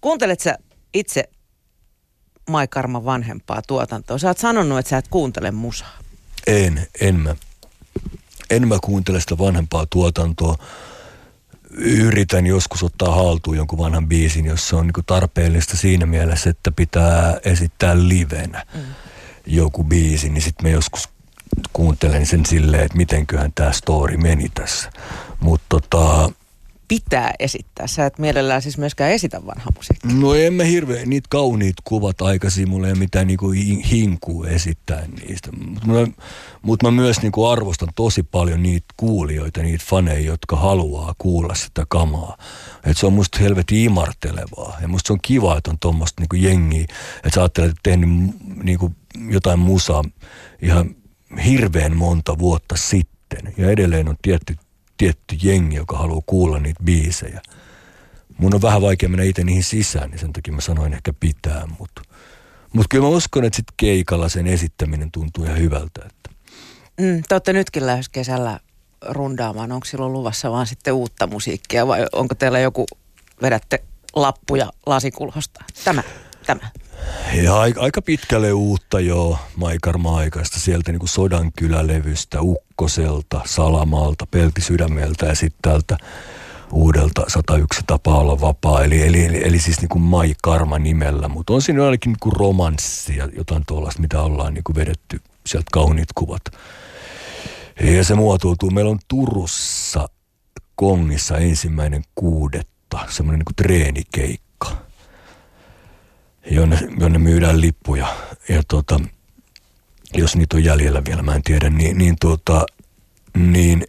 Kuuntelet 0.00 0.40
sä 0.40 0.58
itse 0.94 1.24
Maikarman 2.50 3.04
vanhempaa 3.04 3.62
tuotantoa? 3.62 4.18
Sä 4.18 4.28
oot 4.28 4.38
sanonut, 4.38 4.78
että 4.78 4.90
sä 4.90 4.98
et 4.98 5.08
kuuntele 5.08 5.50
musaa. 5.50 5.98
En, 6.46 6.86
en 7.00 7.20
mä. 7.20 7.36
En 8.50 8.68
mä 8.68 8.78
kuuntele 8.82 9.20
sitä 9.20 9.38
vanhempaa 9.38 9.86
tuotantoa. 9.90 10.58
Yritän 11.70 12.46
joskus 12.46 12.82
ottaa 12.82 13.14
haltuun 13.14 13.56
jonkun 13.56 13.78
vanhan 13.78 14.08
biisin, 14.08 14.46
jos 14.46 14.68
se 14.68 14.76
on 14.76 14.86
niinku 14.86 15.02
tarpeellista 15.02 15.76
siinä 15.76 16.06
mielessä, 16.06 16.50
että 16.50 16.70
pitää 16.72 17.40
esittää 17.44 18.08
livenä. 18.08 18.66
Mm 18.74 18.80
joku 19.46 19.84
biisi, 19.84 20.30
niin 20.30 20.42
sitten 20.42 20.66
me 20.66 20.70
joskus 20.70 21.08
kuuntelen 21.72 22.26
sen 22.26 22.46
silleen, 22.46 22.84
että 22.84 22.96
mitenköhän 22.96 23.52
tämä 23.54 23.72
story 23.72 24.16
meni 24.16 24.48
tässä. 24.54 24.90
Mutta 25.40 25.66
tota, 25.68 26.30
pitää 26.88 27.34
esittää. 27.38 27.86
Sä 27.86 28.06
et 28.06 28.18
mielellään 28.18 28.62
siis 28.62 28.78
myöskään 28.78 29.10
esitä 29.10 29.46
vanha 29.46 29.70
musiikkia. 29.76 30.10
No 30.20 30.34
en 30.34 30.54
mä 30.54 30.64
hirveän, 30.64 31.10
niitä 31.10 31.26
kauniit 31.30 31.76
kuvat 31.84 32.22
aikaisin, 32.22 32.68
mulla 32.68 32.86
ei 32.86 32.92
ole 32.92 32.98
mitään 32.98 33.26
niinku 33.26 33.50
hinkua 33.90 34.48
esittää 34.48 35.06
niistä. 35.06 35.50
Mutta 35.52 35.86
mä, 35.86 36.06
mut 36.62 36.82
mä 36.82 36.90
myös 36.90 37.22
niinku 37.22 37.46
arvostan 37.46 37.88
tosi 37.94 38.22
paljon 38.22 38.62
niitä 38.62 38.86
kuulijoita, 38.96 39.62
niitä 39.62 39.84
faneja, 39.88 40.26
jotka 40.26 40.56
haluaa 40.56 41.14
kuulla 41.18 41.54
sitä 41.54 41.86
kamaa. 41.88 42.36
Et 42.84 42.96
se 42.96 43.06
on 43.06 43.12
musta 43.12 43.38
helvetin 43.38 43.78
imartelevaa. 43.78 44.78
Ja 44.80 44.88
musta 44.88 45.06
se 45.06 45.12
on 45.12 45.18
kiva, 45.22 45.56
että 45.58 45.70
on 45.70 45.78
tuommoista 45.80 46.20
niinku 46.20 46.36
jengiä. 46.36 46.82
Että 47.16 47.30
sä 47.34 47.40
ajattelet, 47.40 47.70
että 47.70 47.80
tehnyt 47.82 48.08
niinku 48.62 48.92
jotain 49.30 49.58
musaa 49.58 50.04
ihan 50.62 50.96
hirveän 51.38 51.96
monta 51.96 52.38
vuotta 52.38 52.76
sitten. 52.76 53.54
Ja 53.56 53.70
edelleen 53.70 54.08
on 54.08 54.16
tietty, 54.22 54.56
tietty 54.96 55.36
jengi, 55.42 55.76
joka 55.76 55.98
haluaa 55.98 56.22
kuulla 56.26 56.58
niitä 56.58 56.82
biisejä. 56.84 57.40
Mun 58.38 58.54
on 58.54 58.62
vähän 58.62 58.82
vaikea 58.82 59.08
mennä 59.08 59.24
itse 59.24 59.44
niihin 59.44 59.64
sisään, 59.64 60.10
niin 60.10 60.18
sen 60.18 60.32
takia 60.32 60.54
mä 60.54 60.60
sanoin 60.60 60.94
ehkä 60.94 61.12
pitää, 61.20 61.66
mutta 61.78 62.02
mut 62.72 62.86
kyllä 62.90 63.04
mä 63.04 63.08
uskon, 63.08 63.44
että 63.44 63.56
sitten 63.56 63.74
keikalla 63.76 64.28
sen 64.28 64.46
esittäminen 64.46 65.10
tuntuu 65.10 65.44
ihan 65.44 65.58
hyvältä. 65.58 66.00
Että. 66.06 66.30
Mm, 67.00 67.22
te 67.28 67.34
olette 67.34 67.52
nytkin 67.52 67.86
lähes 67.86 68.08
kesällä 68.08 68.60
rundaamaan. 69.08 69.72
Onko 69.72 69.84
silloin 69.84 70.12
luvassa 70.12 70.50
vaan 70.50 70.66
sitten 70.66 70.94
uutta 70.94 71.26
musiikkia 71.26 71.86
vai 71.86 72.06
onko 72.12 72.34
teillä 72.34 72.58
joku, 72.60 72.86
vedätte 73.42 73.84
lappuja 74.16 74.72
lasikulhosta? 74.86 75.64
Tämä, 75.84 76.02
tämä. 76.46 76.70
Ja 77.42 77.60
aika, 77.60 78.02
pitkälle 78.02 78.52
uutta 78.52 79.00
jo 79.00 79.38
Maikarma-aikaista, 79.56 80.60
sieltä 80.60 80.92
niin 80.92 81.00
kuin 81.00 81.08
Sodankylälevystä, 81.08 82.40
Ukkoselta, 82.40 83.40
Salamalta, 83.44 84.26
Peltisydämeltä 84.30 85.26
ja 85.26 85.34
sitten 85.34 85.58
täältä 85.62 85.96
uudelta 86.72 87.24
101 87.28 87.80
tapaa 87.86 88.18
olla 88.18 88.40
vapaa, 88.40 88.84
eli, 88.84 89.02
eli, 89.02 89.24
eli, 89.24 89.44
eli 89.44 89.58
siis 89.58 89.80
niin 89.80 89.88
kuin 89.88 90.02
Mai 90.02 90.34
Karma 90.42 90.78
nimellä, 90.78 91.28
mutta 91.28 91.52
on 91.52 91.62
siinä 91.62 91.84
ainakin 91.84 92.10
niin 92.10 92.20
kuin 92.20 92.36
romanssia, 92.36 93.28
jotain 93.36 93.62
tuollaista, 93.66 94.02
mitä 94.02 94.20
ollaan 94.20 94.54
niin 94.54 94.64
kuin 94.64 94.76
vedetty 94.76 95.20
sieltä 95.46 95.68
kauniit 95.72 96.08
kuvat. 96.14 96.42
Ja 97.80 98.04
se 98.04 98.14
muotoutuu, 98.14 98.70
meillä 98.70 98.90
on 98.90 98.98
Turussa 99.08 100.08
Kongissa 100.76 101.36
ensimmäinen 101.36 102.02
kuudetta, 102.14 102.98
semmoinen 103.08 103.38
niin 103.38 103.44
kuin 103.44 103.56
treenikeikka 103.56 104.43
jonne, 106.50 106.78
jonne 106.98 107.18
myydään 107.18 107.60
lippuja. 107.60 108.06
Ja 108.48 108.62
tota, 108.68 109.00
jos 110.14 110.36
niitä 110.36 110.56
on 110.56 110.64
jäljellä 110.64 111.02
vielä, 111.08 111.22
mä 111.22 111.34
en 111.34 111.42
tiedä, 111.42 111.70
niin, 111.70 111.98
niin, 111.98 112.16
tota, 112.20 112.66
niin 113.36 113.84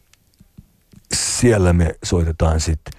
siellä 1.14 1.74
me 1.74 1.96
soitetaan 2.04 2.60
sitten 2.60 2.94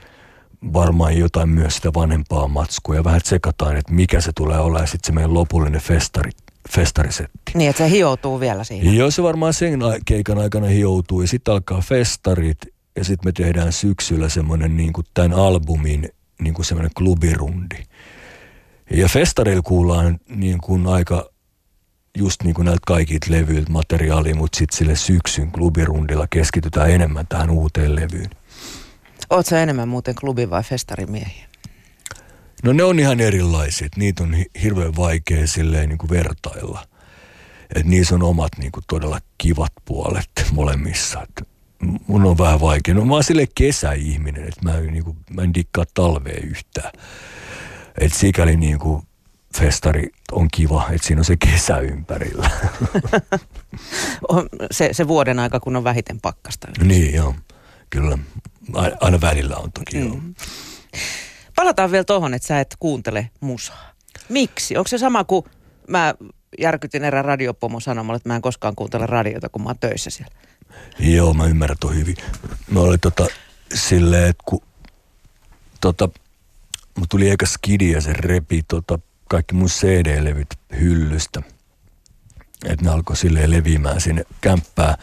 varmaan 0.73 1.19
jotain 1.19 1.49
myös 1.49 1.77
sitä 1.77 1.91
vanhempaa 1.95 2.49
matskua 2.49 2.95
ja 2.95 3.05
vähän 3.05 3.21
tsekataan, 3.21 3.77
että 3.77 3.93
mikä 3.93 4.21
se 4.21 4.33
tulee 4.35 4.59
olla 4.59 4.81
ja 4.81 4.87
sitten 4.87 5.07
se 5.07 5.13
meidän 5.13 5.35
lopullinen 5.35 5.81
festari, 5.81 6.31
festarisetti. 6.71 7.53
Niin, 7.55 7.71
että 7.71 7.85
se 7.85 7.91
hioutuu 7.91 8.41
vielä 8.41 8.65
siinä. 8.65 8.91
Joo, 8.91 9.11
se 9.11 9.23
varmaan 9.23 9.55
sen 9.55 9.81
keikan 10.05 10.39
aikana 10.39 10.67
hioutuu 10.67 11.21
ja 11.21 11.29
sitten 11.29 11.55
alkaa 11.55 11.81
festarit 11.81 12.59
ja 12.97 13.05
sitten 13.05 13.29
me 13.29 13.33
tehdään 13.33 13.73
syksyllä 13.73 14.29
semmoinen 14.29 14.77
niin 14.77 14.93
kuin 14.93 15.07
tämän 15.15 15.39
albumin 15.39 16.09
niin 16.41 16.55
kuin 16.55 16.67
semmoinen 16.67 16.91
klubirundi. 16.97 17.77
Ja 18.91 19.09
festareilla 19.09 19.63
kuullaan 19.63 20.19
niin 20.29 20.59
kuin 20.59 20.87
aika 20.87 21.31
just 22.19 22.43
niin 22.43 22.55
kuin 22.55 22.65
näiltä 22.65 22.83
kaikilta 22.87 23.27
levyiltä 23.31 23.73
materiaalia, 23.73 24.35
mutta 24.35 24.59
sitten 24.59 24.79
sille 24.79 24.97
syksyn 24.97 25.53
klubirundilla 25.53 26.27
keskitytään 26.31 26.91
enemmän 26.91 27.27
tähän 27.29 27.51
uuteen 27.51 27.97
levyyn. 27.97 28.31
Oletko 29.31 29.57
enemmän 29.57 29.89
muuten 29.89 30.15
klubi- 30.15 30.51
vai 30.51 30.63
festarimiehiä? 30.63 31.47
No 32.63 32.73
ne 32.73 32.85
on 32.85 32.99
ihan 32.99 33.21
erilaiset. 33.21 33.97
Niitä 33.97 34.23
on 34.23 34.37
hirveän 34.63 34.97
vaikea 34.97 35.47
silleen 35.47 35.89
niin 35.89 35.99
kuin 35.99 36.11
vertailla. 36.11 36.85
Et 37.75 37.87
niissä 37.87 38.15
on 38.15 38.23
omat 38.23 38.53
niin 38.59 38.73
kuin 38.73 38.85
todella 38.89 39.21
kivat 39.39 39.73
puolet 39.85 40.31
molemmissa. 40.53 41.23
Et 41.23 41.49
mun 42.07 42.27
on 42.27 42.39
vähän 42.39 42.61
vaikea. 42.61 42.95
No 42.95 43.05
mä 43.05 43.15
oon 43.15 43.25
sille 43.25 43.47
kesäihminen, 43.55 44.45
että 44.45 44.61
mä, 44.63 44.75
en, 44.75 44.87
niin 44.87 45.05
kuin, 45.05 45.17
mä 45.31 45.43
en 45.43 45.55
dikkaa 45.55 45.85
talvea 45.95 46.41
yhtään. 46.43 46.93
Et 48.01 48.13
sikäli 48.13 48.57
niin 48.57 48.79
kuin 48.79 49.03
festari 49.59 50.09
on 50.33 50.49
kiva, 50.53 50.89
että 50.93 51.07
siinä 51.07 51.21
on 51.21 51.25
se 51.25 51.37
kesä 51.37 51.79
ympärillä. 51.79 52.51
on 54.29 54.49
se, 54.71 54.89
se 54.93 55.09
vuoden 55.09 55.39
aika, 55.39 55.61
kun 55.61 55.77
on 55.77 55.85
vähiten 55.85 56.21
pakkasta. 56.21 56.69
Niin 56.85 57.15
joo, 57.15 57.35
kyllä. 57.91 58.19
Aina 59.01 59.21
välillä 59.21 59.57
on 59.57 59.73
toki 59.73 59.99
mm. 59.99 60.07
joo. 60.07 60.19
Palataan 61.57 61.93
vielä 61.93 62.05
tuohon, 62.05 62.35
että 62.35 62.49
sä 62.49 62.61
et 62.61 62.77
kuuntele 62.79 63.31
musaa. 63.41 63.93
Miksi? 64.29 64.77
Onko 64.77 64.89
se 64.89 64.99
sama 64.99 65.25
kuin 65.25 65.45
mä 65.89 66.15
järkytin 66.59 67.05
erään 67.05 67.25
radiopomo 67.25 67.81
sanomalla, 67.81 68.17
että 68.17 68.29
mä 68.29 68.37
en 68.37 68.43
koskaan 68.43 68.77
kuuntele 68.77 69.07
radiota, 69.07 69.49
kun 69.49 69.63
mä 69.63 69.69
oon 69.69 69.79
töissä 69.79 70.11
siellä. 70.11 70.35
Joo, 70.99 71.35
mä 71.35 71.47
ymmärrän 71.47 71.77
tuon 71.81 71.97
hyvin. 71.97 72.17
Mä 72.71 72.81
olin 72.81 73.01
tota, 73.01 73.27
silleen, 73.75 74.31
että 74.31 74.43
kun 74.47 74.63
tota, 75.81 76.09
Mut 76.97 77.09
tuli 77.09 77.31
eka 77.31 77.47
skidi 77.47 77.91
ja 77.91 78.01
se 78.01 78.13
repi 78.13 78.63
tota 78.69 78.99
kaikki 79.29 79.55
mun 79.55 79.69
CD-levyt 79.69 80.55
hyllystä. 80.81 81.43
Että 82.65 82.85
ne 82.85 82.91
alkoi 82.91 83.17
silleen 83.17 83.51
leviämään 83.51 84.01
sinne 84.01 84.25
kämppää 84.41 84.99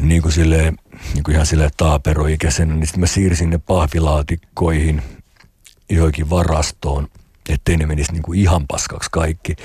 niin 0.00 0.22
kuin 0.22 0.32
silleen, 0.32 0.76
niin 1.14 1.24
kuin 1.24 1.34
ihan 1.34 1.46
silleen 1.46 1.70
taaperoikäisenä, 1.76 2.74
niin 2.74 2.86
sitten 2.86 3.00
mä 3.00 3.06
siirsin 3.06 3.50
ne 3.50 3.58
pahvilaatikkoihin 3.58 5.02
johonkin 5.90 6.30
varastoon, 6.30 7.08
ettei 7.48 7.76
ne 7.76 7.86
menisi 7.86 8.12
niin 8.12 8.22
kuin 8.22 8.38
ihan 8.38 8.66
paskaksi 8.66 9.10
kaikki. 9.12 9.56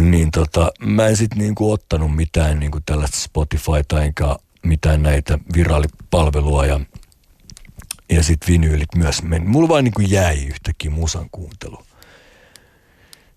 Niin 0.00 0.30
tota, 0.30 0.72
mä 0.80 1.06
en 1.06 1.16
sitten 1.16 1.38
niin 1.38 1.54
kuin 1.54 1.72
ottanut 1.72 2.16
mitään 2.16 2.58
niin 2.58 2.70
kuin 2.70 2.82
tällaista 2.86 3.18
Spotify 3.18 3.72
enkä 4.02 4.36
mitään 4.62 5.02
näitä 5.02 5.38
virallipalvelua 5.56 6.66
ja, 6.66 6.80
ja 8.10 8.22
sitten 8.22 8.52
vinyylit 8.52 8.94
myös 8.94 9.22
meni. 9.22 9.46
Mulla 9.46 9.68
vaan 9.68 9.84
niin 9.84 9.94
kuin 9.94 10.10
jäi 10.10 10.44
yhtäkkiä 10.44 10.90
musan 10.90 11.28
kuuntelu. 11.32 11.86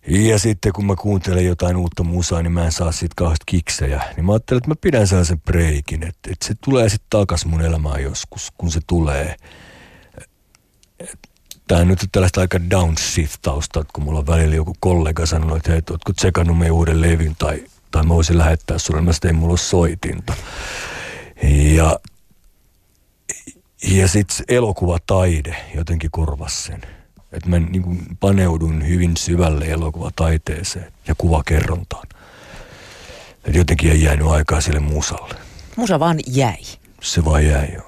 Ja 0.08 0.40
sitten 0.40 0.74
kun 0.74 0.86
mä 0.86 0.96
kuuntelen 0.96 1.46
jotain 1.46 1.76
uutta 1.76 2.04
musaa, 2.04 2.42
niin 2.42 2.52
mä 2.52 2.66
en 2.66 2.72
saa 2.72 2.92
siitä 2.92 3.14
kauheasti 3.18 3.44
kiksejä. 3.46 4.02
Niin 4.16 4.26
mä 4.26 4.32
ajattelin, 4.32 4.58
että 4.58 4.70
mä 4.70 4.76
pidän 4.82 5.08
sellaisen 5.08 5.42
breikin, 5.42 6.04
että, 6.04 6.32
että 6.32 6.48
se 6.48 6.56
tulee 6.64 6.90
sitten 6.90 7.08
takas 7.10 7.46
mun 7.46 7.62
elämään 7.62 8.04
joskus, 8.04 8.52
kun 8.58 8.72
se 8.72 8.80
tulee. 8.88 9.36
Tämä 11.68 11.82
on 11.82 11.88
nyt 11.88 12.00
tällaista 12.12 12.42
aika 12.42 12.70
downshiftausta, 12.70 13.80
että 13.80 13.94
kun 13.94 14.04
mulla 14.04 14.20
on 14.20 14.28
välillä 14.28 14.56
joku 14.56 14.76
kollega 14.80 15.26
sanonut, 15.26 15.58
että 15.58 15.72
hei, 15.72 15.82
ootko 15.92 16.14
tsekannut 16.14 16.58
meidän 16.58 16.76
uuden 16.76 17.02
levyn 17.02 17.36
tai, 17.40 17.64
tai 17.92 18.04
mä 18.04 18.10
voisin 18.10 18.38
lähettää 18.38 18.78
sulle, 18.78 19.02
mä 19.02 19.14
sitten 19.14 19.30
ei 19.30 19.34
mulla 19.34 19.52
ole 19.52 19.58
soitinta. 19.58 20.34
Ja, 21.76 22.00
ja 23.84 24.08
sitten 24.08 24.46
elokuvataide 24.48 25.56
jotenkin 25.76 26.12
korvasi 26.12 26.64
sen 26.64 26.82
että 27.32 27.50
mä 27.50 27.60
niin 27.60 27.82
kuin 27.82 28.00
paneudun 28.20 28.88
hyvin 28.88 29.18
syvälle 29.18 29.66
elokuvataiteeseen 29.66 30.94
ja 31.08 31.16
kuvakerrontaan. 31.18 32.08
Että 33.46 33.58
jotenkin 33.58 33.92
ei 33.92 34.04
jäänyt 34.04 34.28
aikaa 34.28 34.62
sille 34.62 34.80
musalle. 34.80 35.36
Musa 35.76 36.00
vaan 36.00 36.20
jäi. 36.28 36.58
Se 37.02 37.26
vaan 37.26 37.46
jäi, 37.46 37.74
joo. 37.74 37.86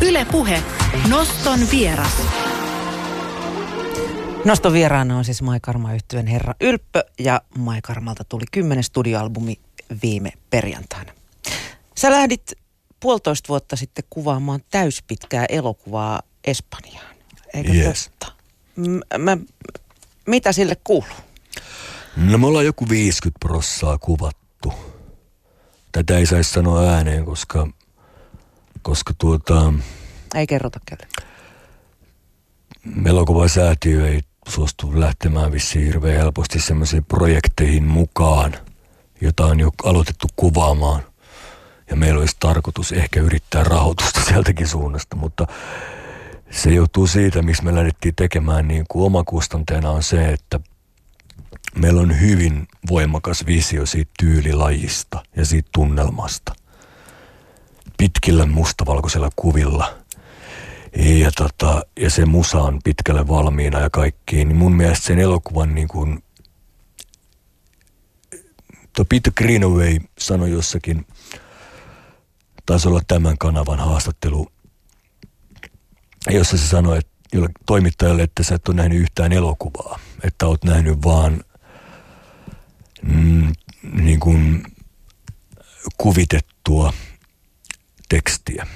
Yle 0.00 0.24
Puhe. 0.24 0.62
Noston 1.08 1.60
vieras. 1.72 2.35
Noston 4.46 4.72
vieraana 4.72 5.16
on 5.16 5.24
siis 5.24 5.42
Maikarma 5.42 5.94
yhtyön 5.94 6.26
herra 6.26 6.54
Ylppö 6.60 7.04
ja 7.18 7.40
Maikarmalta 7.58 8.24
tuli 8.24 8.44
kymmenen 8.52 8.84
studioalbumi 8.84 9.60
viime 10.02 10.32
perjantaina. 10.50 11.12
Sä 11.96 12.10
lähdit 12.10 12.52
puolitoista 13.00 13.48
vuotta 13.48 13.76
sitten 13.76 14.04
kuvaamaan 14.10 14.60
täyspitkää 14.70 15.46
elokuvaa 15.48 16.22
Espanjaan. 16.44 17.16
Eikö 17.54 17.72
yes. 17.72 18.08
totta? 18.08 18.32
M- 18.76 19.22
mä, 19.22 19.36
mitä 20.26 20.52
sille 20.52 20.76
kuuluu? 20.84 21.16
No 22.16 22.38
me 22.38 22.46
ollaan 22.46 22.66
joku 22.66 22.88
50 22.88 23.38
prossaa 23.40 23.98
kuvattu. 23.98 24.72
Tätä 25.92 26.18
ei 26.18 26.26
saisi 26.26 26.50
sanoa 26.50 26.88
ääneen, 26.88 27.24
koska, 27.24 27.68
koska 28.82 29.14
tuota... 29.18 29.72
Ei 30.34 30.46
kerrota 30.46 30.80
kelle. 30.86 31.06
Elokuvasäätiö 33.06 34.08
ei 34.08 34.20
suostu 34.48 35.00
lähtemään 35.00 35.52
vissiin 35.52 35.86
hirveän 35.86 36.18
helposti 36.18 36.60
semmoisiin 36.60 37.04
projekteihin 37.04 37.84
mukaan, 37.84 38.54
jota 39.20 39.46
on 39.46 39.60
jo 39.60 39.70
aloitettu 39.84 40.26
kuvaamaan– 40.36 41.02
ja 41.90 41.96
meillä 41.96 42.20
olisi 42.20 42.36
tarkoitus 42.40 42.92
ehkä 42.92 43.20
yrittää 43.20 43.64
rahoitusta 43.64 44.20
sieltäkin 44.28 44.68
suunnasta, 44.68 45.16
mutta 45.16 45.46
se 46.50 46.70
johtuu 46.70 47.06
siitä, 47.06 47.42
miksi 47.42 47.64
me 47.64 47.74
lähdettiin 47.74 48.14
tekemään 48.14 48.68
niin 48.68 48.84
kuin 48.88 49.06
omakustanteena 49.06 49.90
on 49.90 50.02
se, 50.02 50.28
että 50.28 50.60
meillä 51.74 52.00
on 52.00 52.20
hyvin 52.20 52.68
voimakas 52.90 53.46
visio 53.46 53.86
siitä 53.86 54.10
tyylilajista 54.18 55.22
ja 55.36 55.44
siitä 55.44 55.68
tunnelmasta. 55.74 56.52
Pitkillä 57.98 58.46
mustavalkoisella 58.46 59.30
kuvilla. 59.36 59.95
Ja, 60.96 61.30
tota, 61.32 61.82
ja 62.00 62.10
se 62.10 62.26
musa 62.26 62.58
on 62.58 62.80
pitkälle 62.84 63.28
valmiina 63.28 63.80
ja 63.80 63.90
kaikkiin. 63.90 64.48
Niin 64.48 64.56
mun 64.56 64.76
mielestä 64.76 65.06
sen 65.06 65.18
elokuvan 65.18 65.74
niin 65.74 65.88
kuin, 65.88 66.22
Peter 69.08 69.32
Greenaway 69.36 69.98
sanoi 70.18 70.50
jossakin 70.50 71.06
taisi 72.66 72.88
olla 72.88 73.00
tämän 73.08 73.38
kanavan 73.38 73.78
haastattelu, 73.78 74.52
jossa 76.30 76.58
se 76.58 76.66
sanoi 76.66 76.98
että 76.98 77.16
toimittajalle, 77.66 78.22
että 78.22 78.42
sä 78.42 78.54
et 78.54 78.68
ole 78.68 78.76
nähnyt 78.76 79.00
yhtään 79.00 79.32
elokuvaa, 79.32 79.98
että 80.22 80.46
oot 80.46 80.64
nähnyt 80.64 81.04
vaan 81.04 81.44
mm, 83.02 83.52
niin 83.92 84.20
kuin 84.20 84.66
kuvitettua 85.96 86.92
tekstiä. 88.08 88.66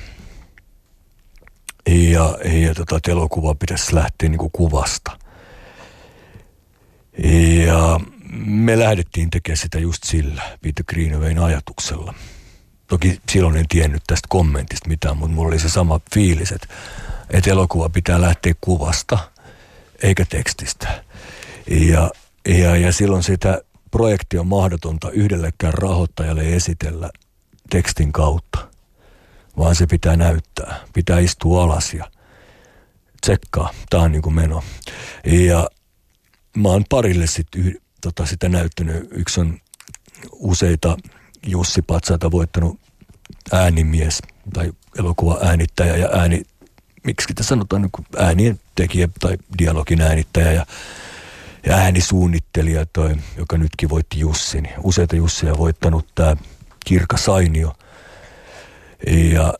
Ja, 1.89 2.39
ja 2.45 2.75
tota, 2.75 3.11
elokuva 3.11 3.55
pitäisi 3.55 3.95
lähteä 3.95 4.29
niin 4.29 4.39
kuin 4.39 4.53
kuvasta. 4.53 5.19
Ja 7.67 8.01
me 8.47 8.79
lähdettiin 8.79 9.31
tekemään 9.31 9.57
sitä 9.57 9.79
just 9.79 10.05
sillä 10.05 10.43
Peter 10.63 10.85
Greenawayn 10.85 11.39
ajatuksella– 11.39 12.15
Toki 12.91 13.21
silloin 13.29 13.57
en 13.57 13.69
tiennyt 13.69 14.03
tästä 14.07 14.27
kommentista 14.29 14.89
mitään, 14.89 15.17
mutta 15.17 15.35
mulla 15.35 15.49
oli 15.49 15.59
se 15.59 15.69
sama 15.69 16.01
fiilis, 16.15 16.53
että, 16.53 16.69
että 17.31 17.51
elokuva 17.51 17.89
pitää 17.89 18.21
lähteä 18.21 18.55
kuvasta 18.61 19.19
eikä 20.03 20.25
tekstistä. 20.25 21.05
Ja, 21.71 22.11
ja, 22.49 22.77
ja 22.77 22.93
silloin 22.93 23.23
sitä 23.23 23.63
projekti 23.91 24.39
on 24.39 24.47
mahdotonta 24.47 25.11
yhdellekään 25.11 25.75
rahoittajalle 25.75 26.55
esitellä 26.55 27.11
tekstin 27.71 28.13
kautta, 28.13 28.70
vaan 29.61 29.75
se 29.75 29.87
pitää 29.87 30.17
näyttää. 30.17 30.81
Pitää 30.93 31.19
istua 31.19 31.65
alas 31.65 31.95
ja 31.95 32.11
tsekkaa. 33.23 33.71
Tämä 33.91 34.03
on 34.03 34.13
niin 34.13 34.23
kuin 34.23 34.35
meno. 34.35 34.63
Ja 35.27 35.69
mä 36.57 36.69
oon 36.69 36.85
parille 36.89 37.27
sit 37.27 37.47
yh, 37.57 37.81
tota, 38.01 38.27
sitä 38.27 38.49
näyttänyt. 38.49 39.09
Yksi 39.11 39.41
on 39.41 39.59
useita 40.33 40.97
Jussi 41.47 41.83
Patsaita 41.83 42.31
voittanut 42.31 42.81
äänimies 43.53 44.23
tai 44.53 44.73
elokuva 44.99 45.39
äänittäjä 45.43 45.97
ja 45.97 46.09
ääni, 46.13 46.43
miksi 47.05 47.27
sitä 47.29 47.43
sanotaan 47.43 47.83
niin 47.83 48.07
äänien 48.19 48.61
tekijä 48.75 49.09
tai 49.21 49.37
dialogin 49.59 50.01
äänittäjä 50.01 50.53
ja, 50.53 50.67
ja 51.67 51.77
äänisuunnittelija 51.77 52.87
toi, 52.87 53.17
joka 53.37 53.59
nytkin 53.59 53.89
voitti 53.89 54.19
Jussin. 54.19 54.69
Useita 54.83 55.17
Jussia 55.17 55.59
voittanut 55.59 56.07
tämä 56.15 56.37
Kirka 56.87 57.17
Sainio. 57.17 57.75
Ja 59.07 59.55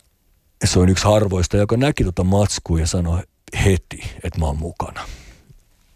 se 0.65 0.79
on 0.79 0.89
yksi 0.89 1.05
harvoista, 1.05 1.57
joka 1.57 1.77
näki 1.77 2.03
tuota 2.03 2.25
matskua 2.25 2.81
ja 2.81 2.87
sanoi 2.87 3.23
heti, 3.65 4.01
että 4.25 4.39
mä 4.39 4.47
oon 4.47 4.59
mukana. 4.59 5.01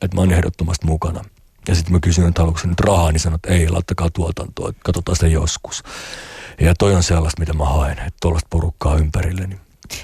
Että 0.03 0.17
mä 0.17 0.21
oon 0.21 0.33
ehdottomasti 0.33 0.87
mukana. 0.87 1.25
Ja 1.69 1.75
sitten 1.75 1.93
mä 1.93 2.01
kysyin, 2.01 2.29
että 2.29 2.43
haluatko 2.43 2.69
nyt 2.69 2.81
rahaa, 2.81 3.13
niin 3.13 3.21
sanoin, 3.21 3.37
että 3.39 3.53
ei, 3.53 3.69
laittakaa 3.69 4.11
tuotantoa, 4.11 4.69
että 4.69 4.81
katsotaan 4.85 5.17
sitä 5.17 5.29
joskus. 5.29 5.83
Ja 6.61 6.75
toi 6.75 6.95
on 6.95 7.03
sellaista, 7.03 7.41
mitä 7.41 7.53
mä 7.53 7.65
haen, 7.65 7.99
että 7.99 8.19
tuollaista 8.23 8.49
porukkaa 8.51 8.97
ympärilleni. 8.97 9.57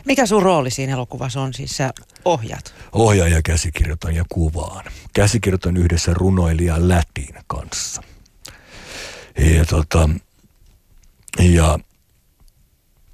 Mikä 0.05 0.27
sun 0.27 0.43
rooli 0.43 0.71
siinä 0.71 0.93
elokuvassa 0.93 1.41
on? 1.41 1.55
Siis 1.55 1.77
sä 1.77 1.91
ohjat? 2.25 2.75
Ohjaaja, 2.93 3.43
käsikirjoitan 3.43 4.15
ja 4.15 4.25
kuvaan. 4.29 4.85
Käsikirjoitan 5.13 5.77
yhdessä 5.77 6.15
runoilija 6.15 6.89
Lätin 6.89 7.35
kanssa. 7.47 8.03
Ja 9.39 9.65
tota, 9.65 10.11
ja 11.39 11.79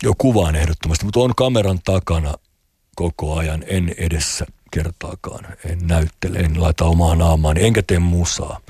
jo 0.03 0.13
kuvaan 0.19 0.57
ehdottomasti, 0.57 1.05
mutta 1.05 1.21
on 1.21 1.35
kameran 1.35 1.79
takana 1.85 2.35
koko 2.97 3.37
ajan, 3.37 3.65
en 3.67 3.95
edessä 3.99 4.47
kertaakaan. 4.71 5.47
En 5.65 5.79
näyttele, 5.83 6.39
en 6.39 6.63
laita 6.63 6.85
omaa 6.85 7.15
naamaani, 7.15 7.65
enkä 7.65 7.83
tee 7.83 7.99
musaa. 7.99 8.61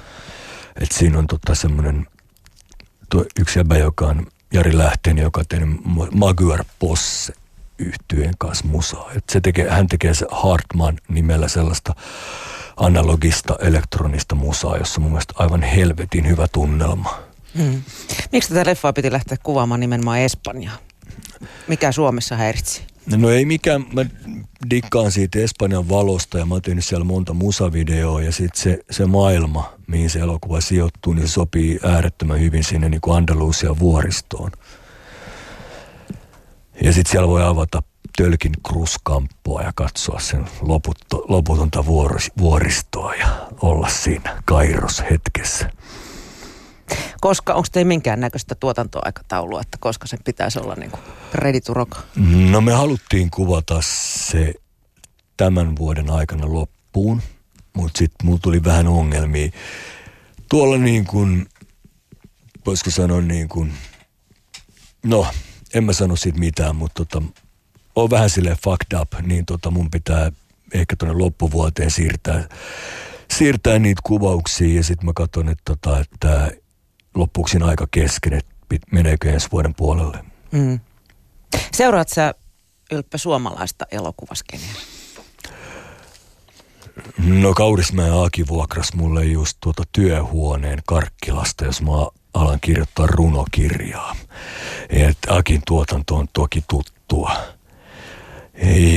Et 0.80 0.92
siinä 0.92 1.18
on 1.18 1.26
tota 1.26 1.54
semmoinen 1.54 2.06
yksi 3.40 3.58
jäbä, 3.58 3.78
joka 3.78 4.06
on 4.06 4.26
Jari 4.52 4.78
Lähteen, 4.78 5.18
joka 5.18 5.40
on 5.40 5.46
tehnyt 5.48 5.80
Magyar 6.12 6.64
Posse 6.78 7.32
yhtyeen 7.78 8.34
kanssa 8.38 8.66
musaa. 8.66 9.10
Et 9.16 9.24
se 9.32 9.40
tekee, 9.40 9.70
hän 9.70 9.86
tekee 9.86 10.14
se 10.14 10.26
Hartman 10.30 10.98
nimellä 11.08 11.48
sellaista 11.48 11.94
analogista 12.76 13.56
elektronista 13.60 14.34
musaa, 14.34 14.76
jossa 14.76 15.00
mun 15.00 15.10
mielestä 15.10 15.34
aivan 15.36 15.62
helvetin 15.62 16.28
hyvä 16.28 16.46
tunnelma. 16.52 17.18
Hmm. 17.58 17.82
Miksi 18.32 18.48
tätä 18.48 18.70
leffaa 18.70 18.92
piti 18.92 19.12
lähteä 19.12 19.36
kuvaamaan 19.42 19.80
nimenomaan 19.80 20.18
Espanjaa? 20.18 20.76
Mikä 21.68 21.92
Suomessa 21.92 22.36
häiritsi? 22.36 22.82
No 23.16 23.30
ei 23.30 23.44
mikään, 23.44 23.86
mä 23.92 24.04
dikkaan 24.70 25.12
siitä 25.12 25.38
Espanjan 25.38 25.88
valosta 25.88 26.38
ja 26.38 26.46
mä 26.46 26.54
oon 26.54 26.62
tehnyt 26.62 26.84
siellä 26.84 27.04
monta 27.04 27.34
musavideoa 27.34 28.22
ja 28.22 28.32
sitten 28.32 28.62
se, 28.62 28.78
se 28.90 29.06
maailma, 29.06 29.72
mihin 29.86 30.10
se 30.10 30.18
elokuva 30.18 30.60
sijoittuu, 30.60 31.12
niin 31.12 31.28
se 31.28 31.32
sopii 31.32 31.78
äärettömän 31.82 32.40
hyvin 32.40 32.64
sinne 32.64 32.88
niin 32.88 33.00
Andalusian 33.10 33.78
vuoristoon. 33.78 34.50
Ja 36.82 36.92
sitten 36.92 37.10
siellä 37.10 37.28
voi 37.28 37.42
avata 37.42 37.82
tölkin 38.16 38.52
kruskampoa 38.68 39.62
ja 39.62 39.72
katsoa 39.74 40.20
sen 40.20 40.44
loputto, 40.60 41.24
loputonta 41.28 41.86
vuoris, 41.86 42.30
vuoristoa 42.38 43.14
ja 43.14 43.48
olla 43.62 43.88
siinä 43.88 44.42
kairos 44.44 45.02
hetkessä. 45.10 45.70
Koska, 47.26 47.54
onko 47.54 47.68
teillä 47.72 47.88
minkään 47.88 48.20
näköistä 48.20 48.54
tuotantoaikataulua, 48.54 49.60
että 49.60 49.78
koska 49.80 50.06
sen 50.06 50.18
pitäisi 50.24 50.58
olla 50.58 50.74
niin 50.74 50.90
kuin 50.90 51.00
ready 51.34 51.60
to 51.60 51.74
rock? 51.74 51.92
No 52.50 52.60
me 52.60 52.72
haluttiin 52.72 53.30
kuvata 53.30 53.78
se 53.82 54.54
tämän 55.36 55.76
vuoden 55.76 56.10
aikana 56.10 56.52
loppuun, 56.52 57.22
mutta 57.76 57.98
sitten 57.98 58.26
mulla 58.26 58.38
tuli 58.42 58.64
vähän 58.64 58.88
ongelmia. 58.88 59.50
Tuolla 60.50 60.78
niin 60.78 61.06
kuin, 61.06 61.46
voisiko 62.66 62.90
sanoa 62.90 63.20
niin 63.20 63.48
kuin, 63.48 63.72
no 65.04 65.26
en 65.74 65.84
mä 65.84 65.92
sano 65.92 66.16
siitä 66.16 66.38
mitään, 66.38 66.76
mutta 66.76 67.04
tota, 67.04 67.26
on 67.96 68.10
vähän 68.10 68.30
sille 68.30 68.56
fucked 68.64 69.00
up, 69.00 69.12
niin 69.22 69.46
tota 69.46 69.70
mun 69.70 69.90
pitää 69.90 70.32
ehkä 70.74 70.96
tuonne 70.96 71.18
loppuvuoteen 71.18 71.90
siirtää, 71.90 72.48
siirtää 73.30 73.78
niitä 73.78 74.00
kuvauksia 74.04 74.76
ja 74.76 74.84
sitten 74.84 75.06
mä 75.06 75.12
katson, 75.14 75.48
että, 75.48 75.62
tota, 75.64 76.00
että 76.00 76.50
loppuksi 77.16 77.58
aika 77.62 77.86
kesken, 77.90 78.32
että 78.32 78.54
meneekö 78.92 79.30
ensi 79.30 79.48
vuoden 79.52 79.74
puolelle. 79.74 80.24
Mm. 80.52 80.80
Seuraat 81.72 82.08
sä 82.08 82.34
Ylppä 82.92 83.18
suomalaista 83.18 83.86
elokuvaskeniä? 83.90 84.72
No 87.18 87.54
Kaurismäen 87.54 88.12
Aaki 88.12 88.46
vuokras 88.46 88.94
mulle 88.94 89.24
just 89.24 89.56
tuota 89.60 89.82
työhuoneen 89.92 90.78
Karkkilasta, 90.86 91.64
jos 91.64 91.82
mä 91.82 91.90
alan 92.34 92.60
kirjoittaa 92.60 93.06
runokirjaa. 93.06 94.16
Et 94.90 95.18
Akin 95.28 95.62
tuotanto 95.66 96.16
on 96.16 96.28
toki 96.32 96.64
tuttua. 96.68 97.36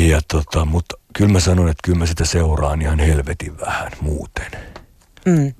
Ja 0.07 0.21
tota, 0.27 0.65
mutta 0.65 0.95
kyllä 1.13 1.31
mä 1.31 1.39
sanon, 1.39 1.69
että 1.69 1.81
kyllä 1.83 1.99
mä 1.99 2.05
sitä 2.05 2.25
seuraan 2.25 2.81
ihan 2.81 2.99
helvetin 2.99 3.59
vähän 3.59 3.91
muuten. 4.01 4.51
Mm. 5.25 5.53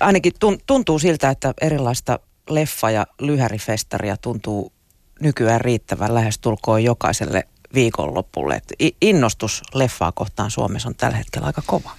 Ainakin 0.00 0.32
tuntuu 0.66 0.98
siltä, 0.98 1.30
että 1.30 1.54
erilaista 1.60 2.18
leffa- 2.50 2.90
ja 2.90 3.06
lyhärifestaria 3.20 4.16
tuntuu 4.16 4.72
nykyään 5.20 5.60
riittävän 5.60 6.14
lähestulkoon 6.14 6.84
jokaiselle 6.84 7.48
viikonloppulle. 7.74 8.54
Et 8.54 8.96
innostus 9.00 9.62
leffaa 9.74 10.12
kohtaan 10.12 10.50
Suomessa 10.50 10.88
on 10.88 10.94
tällä 10.94 11.16
hetkellä 11.16 11.46
aika 11.46 11.62
kova. 11.66 11.90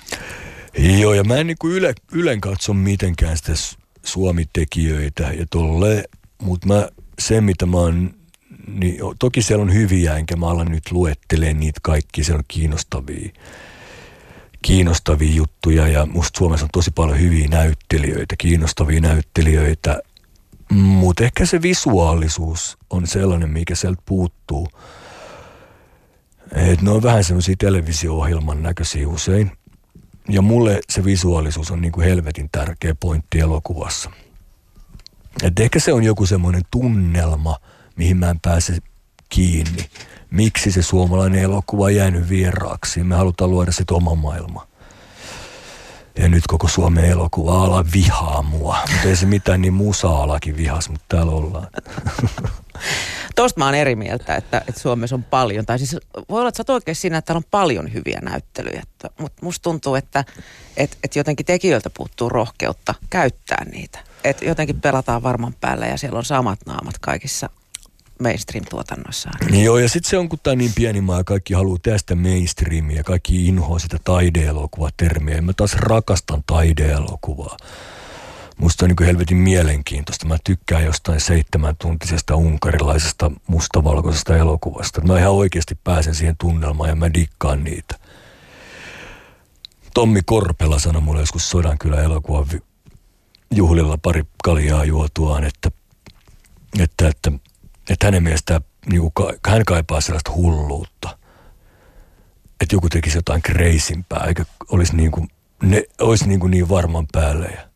Joo, 0.77 1.13
ja 1.13 1.23
mä 1.23 1.35
en 1.35 1.47
niin 1.47 1.57
yle, 1.63 1.93
ylen 2.11 2.41
katso 2.41 2.73
mitenkään 2.73 3.37
sitä 3.37 3.53
Suomi-tekijöitä 4.03 5.23
ja 5.23 5.45
tolle, 5.49 6.03
mutta 6.41 6.67
mä, 6.67 6.89
se 7.19 7.41
mitä 7.41 7.65
mä 7.65 7.77
oon, 7.77 8.13
niin 8.67 8.97
toki 9.19 9.41
siellä 9.41 9.63
on 9.63 9.73
hyviä, 9.73 10.15
enkä 10.15 10.35
mä 10.35 10.47
alan 10.47 10.71
nyt 10.71 10.91
luettelemaan 10.91 11.59
niitä 11.59 11.79
kaikki, 11.83 12.23
siellä 12.23 12.39
on 12.39 12.45
kiinnostavia, 12.47 13.29
kiinnostavia 14.61 15.33
juttuja 15.33 15.87
ja 15.87 16.05
musta 16.05 16.37
Suomessa 16.37 16.65
on 16.65 16.69
tosi 16.73 16.91
paljon 16.91 17.19
hyviä 17.19 17.47
näyttelijöitä, 17.47 18.35
kiinnostavia 18.37 19.01
näyttelijöitä, 19.01 20.01
mutta 20.71 21.23
ehkä 21.23 21.45
se 21.45 21.61
visuaalisuus 21.61 22.77
on 22.89 23.07
sellainen, 23.07 23.49
mikä 23.49 23.75
sieltä 23.75 24.01
puuttuu. 24.05 24.67
Et 26.51 26.81
ne 26.81 26.91
on 26.91 27.03
vähän 27.03 27.23
semmoisia 27.23 27.55
televisio-ohjelman 27.59 28.63
näköisiä 28.63 29.07
usein. 29.07 29.51
Ja 30.29 30.41
mulle 30.41 30.79
se 30.89 31.05
visuaalisuus 31.05 31.71
on 31.71 31.81
niin 31.81 31.91
kuin 31.91 32.07
helvetin 32.07 32.49
tärkeä 32.51 32.95
pointti 32.99 33.39
elokuvassa. 33.39 34.11
Et 35.43 35.59
ehkä 35.59 35.79
se 35.79 35.93
on 35.93 36.03
joku 36.03 36.25
semmoinen 36.25 36.61
tunnelma, 36.71 37.57
mihin 37.95 38.17
mä 38.17 38.29
en 38.29 38.39
pääse 38.39 38.77
kiinni. 39.29 39.85
Miksi 40.31 40.71
se 40.71 40.81
suomalainen 40.81 41.41
elokuva 41.41 41.83
on 41.83 41.95
jäänyt 41.95 42.29
vieraaksi? 42.29 43.03
Me 43.03 43.15
halutaan 43.15 43.51
luoda 43.51 43.71
se 43.71 43.83
oma 43.91 44.15
maailma. 44.15 44.67
Ja 46.17 46.29
nyt 46.29 46.43
koko 46.47 46.67
Suomen 46.67 47.05
elokuva-ala 47.05 47.85
vihaa 47.93 48.41
mua. 48.41 48.77
Mutta 48.91 49.07
ei 49.07 49.15
se 49.15 49.25
mitään, 49.25 49.61
niin 49.61 49.73
musa-alakin 49.73 50.57
vihas, 50.57 50.89
mutta 50.89 51.05
täällä 51.07 51.31
ollaan. 51.31 51.67
Tuosta 53.35 53.59
mä 53.59 53.65
oon 53.65 53.75
eri 53.75 53.95
mieltä, 53.95 54.35
että, 54.35 54.61
että 54.67 54.81
Suomessa 54.81 55.15
on 55.15 55.23
paljon. 55.23 55.65
Tai 55.65 55.77
siis 55.77 55.97
voi 56.29 56.39
olla, 56.39 56.49
että 56.49 56.57
sä 56.57 56.61
oot 56.61 56.69
oikein 56.69 56.95
siinä, 56.95 57.17
että 57.17 57.27
täällä 57.27 57.37
on 57.45 57.51
paljon 57.51 57.93
hyviä 57.93 58.19
näyttelyjä. 58.21 58.83
Mutta 59.19 59.45
musta 59.45 59.63
tuntuu, 59.63 59.95
että, 59.95 60.25
että, 60.77 60.97
että 61.03 61.19
jotenkin 61.19 61.45
tekijöiltä 61.45 61.89
puuttuu 61.89 62.29
rohkeutta 62.29 62.95
käyttää 63.09 63.65
niitä. 63.71 63.99
Että 64.23 64.45
jotenkin 64.45 64.81
pelataan 64.81 65.23
varman 65.23 65.53
päällä 65.61 65.87
ja 65.87 65.97
siellä 65.97 66.17
on 66.17 66.25
samat 66.25 66.59
naamat 66.65 66.97
kaikissa 66.97 67.49
mainstream-tuotannossa. 68.19 69.29
Niin 69.51 69.63
joo, 69.63 69.77
ja 69.77 69.89
sitten 69.89 70.09
se 70.09 70.17
on, 70.17 70.29
kun 70.29 70.39
tämä 70.43 70.55
niin 70.55 70.71
pieni 70.75 71.01
maa 71.01 71.23
kaikki 71.23 71.53
haluaa 71.53 71.77
tästä 71.83 72.15
mainstreamia 72.15 72.97
ja 72.97 73.03
kaikki 73.03 73.47
inhoa 73.47 73.79
sitä 73.79 73.97
taideelokuvaa-termiä. 74.03 75.41
Mä 75.41 75.53
taas 75.53 75.73
rakastan 75.73 76.43
taideelokuvaa. 76.47 77.57
Musta 78.57 78.85
on 78.85 78.89
niin 78.89 79.07
helvetin 79.07 79.37
mielenkiintoista. 79.37 80.27
Mä 80.27 80.37
tykkään 80.43 80.85
jostain 80.85 81.21
seitsemän 81.21 81.75
tuntisesta 81.81 82.35
unkarilaisesta 82.35 83.31
mustavalkoisesta 83.47 84.37
elokuvasta. 84.37 85.01
Mä 85.01 85.19
ihan 85.19 85.31
oikeasti 85.31 85.77
pääsen 85.83 86.15
siihen 86.15 86.35
tunnelmaan 86.37 86.89
ja 86.89 86.95
mä 86.95 87.13
dikkaan 87.13 87.63
niitä. 87.63 87.95
Tommi 89.93 90.21
Korpela 90.25 90.79
sanoi 90.79 91.01
mulle 91.01 91.19
joskus 91.19 91.49
Sodankylä 91.49 92.01
elokuvan 92.01 92.45
juhlilla 93.55 93.97
pari 93.97 94.23
kaljaa 94.43 94.85
juotuaan, 94.85 95.43
että, 95.43 95.71
että, 96.79 97.07
että, 97.07 97.31
että 97.89 98.07
hänen 98.07 98.23
mielestään 98.23 98.61
niin 98.91 99.11
kuin, 99.15 99.35
hän 99.47 99.65
kaipaa 99.65 100.01
sellaista 100.01 100.31
hulluutta. 100.31 101.17
Että 102.61 102.75
joku 102.75 102.89
tekisi 102.89 103.17
jotain 103.17 103.41
kreisimpää, 103.41 104.25
eikä 104.27 104.45
olisi 104.71 104.95
niin, 104.95 105.11
kuin, 105.11 105.27
ne, 105.63 105.83
olisi 106.01 106.27
niin, 106.27 106.39
kuin 106.39 106.51
niin 106.51 106.69
varman 106.69 107.07
päälle. 107.11 107.47
Ja 107.47 107.69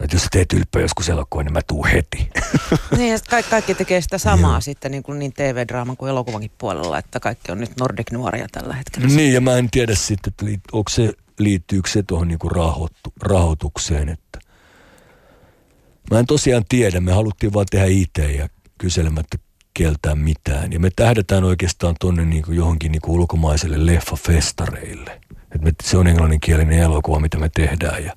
että 0.00 0.16
jos 0.16 0.22
sä 0.22 0.28
teet 0.32 0.52
ylpeä 0.52 0.82
joskus 0.82 1.08
elokuva, 1.08 1.42
niin 1.42 1.52
mä 1.52 1.60
tuun 1.66 1.86
heti. 1.86 2.30
Niin, 2.96 3.12
ja 3.12 3.18
kaikki, 3.30 3.50
kaikki 3.50 3.74
tekee 3.74 4.00
sitä 4.00 4.18
samaa 4.18 4.60
sitten 4.60 4.90
niin, 4.90 5.02
kuin 5.02 5.18
niin 5.18 5.32
TV-draaman 5.32 5.96
kuin 5.96 6.10
elokuvankin 6.10 6.50
puolella, 6.58 6.98
että 6.98 7.20
kaikki 7.20 7.52
on 7.52 7.60
nyt 7.60 7.70
Nordic 7.80 8.10
nuoria 8.10 8.46
tällä 8.52 8.74
hetkellä. 8.74 9.08
Niin, 9.08 9.32
ja 9.32 9.40
mä 9.40 9.56
en 9.56 9.70
tiedä 9.70 9.94
sitten, 9.94 10.32
että 10.48 10.68
onko 10.72 10.90
se, 10.90 11.12
liittyykö 11.38 11.90
se 11.90 12.02
tuohon 12.02 12.28
niin 12.28 12.38
rahoittu, 12.54 13.12
rahoitukseen, 13.22 14.08
että 14.08 14.38
mä 16.10 16.18
en 16.18 16.26
tosiaan 16.26 16.64
tiedä, 16.68 17.00
me 17.00 17.12
haluttiin 17.12 17.52
vaan 17.52 17.66
tehdä 17.70 17.86
itse 17.86 18.32
ja 18.32 18.48
kyselemättä 18.78 19.38
kieltää 19.74 20.14
mitään. 20.14 20.72
Ja 20.72 20.80
me 20.80 20.90
tähdetään 20.96 21.44
oikeastaan 21.44 21.94
tuonne 22.00 22.24
niin 22.24 22.44
johonkin 22.48 22.92
niin 22.92 23.02
kuin 23.02 23.20
ulkomaiselle 23.20 23.86
leffafestareille. 23.86 25.20
että 25.54 25.84
se 25.90 25.96
on 25.96 26.06
englanninkielinen 26.06 26.78
elokuva, 26.78 27.20
mitä 27.20 27.38
me 27.38 27.48
tehdään 27.48 28.04
ja 28.04 28.12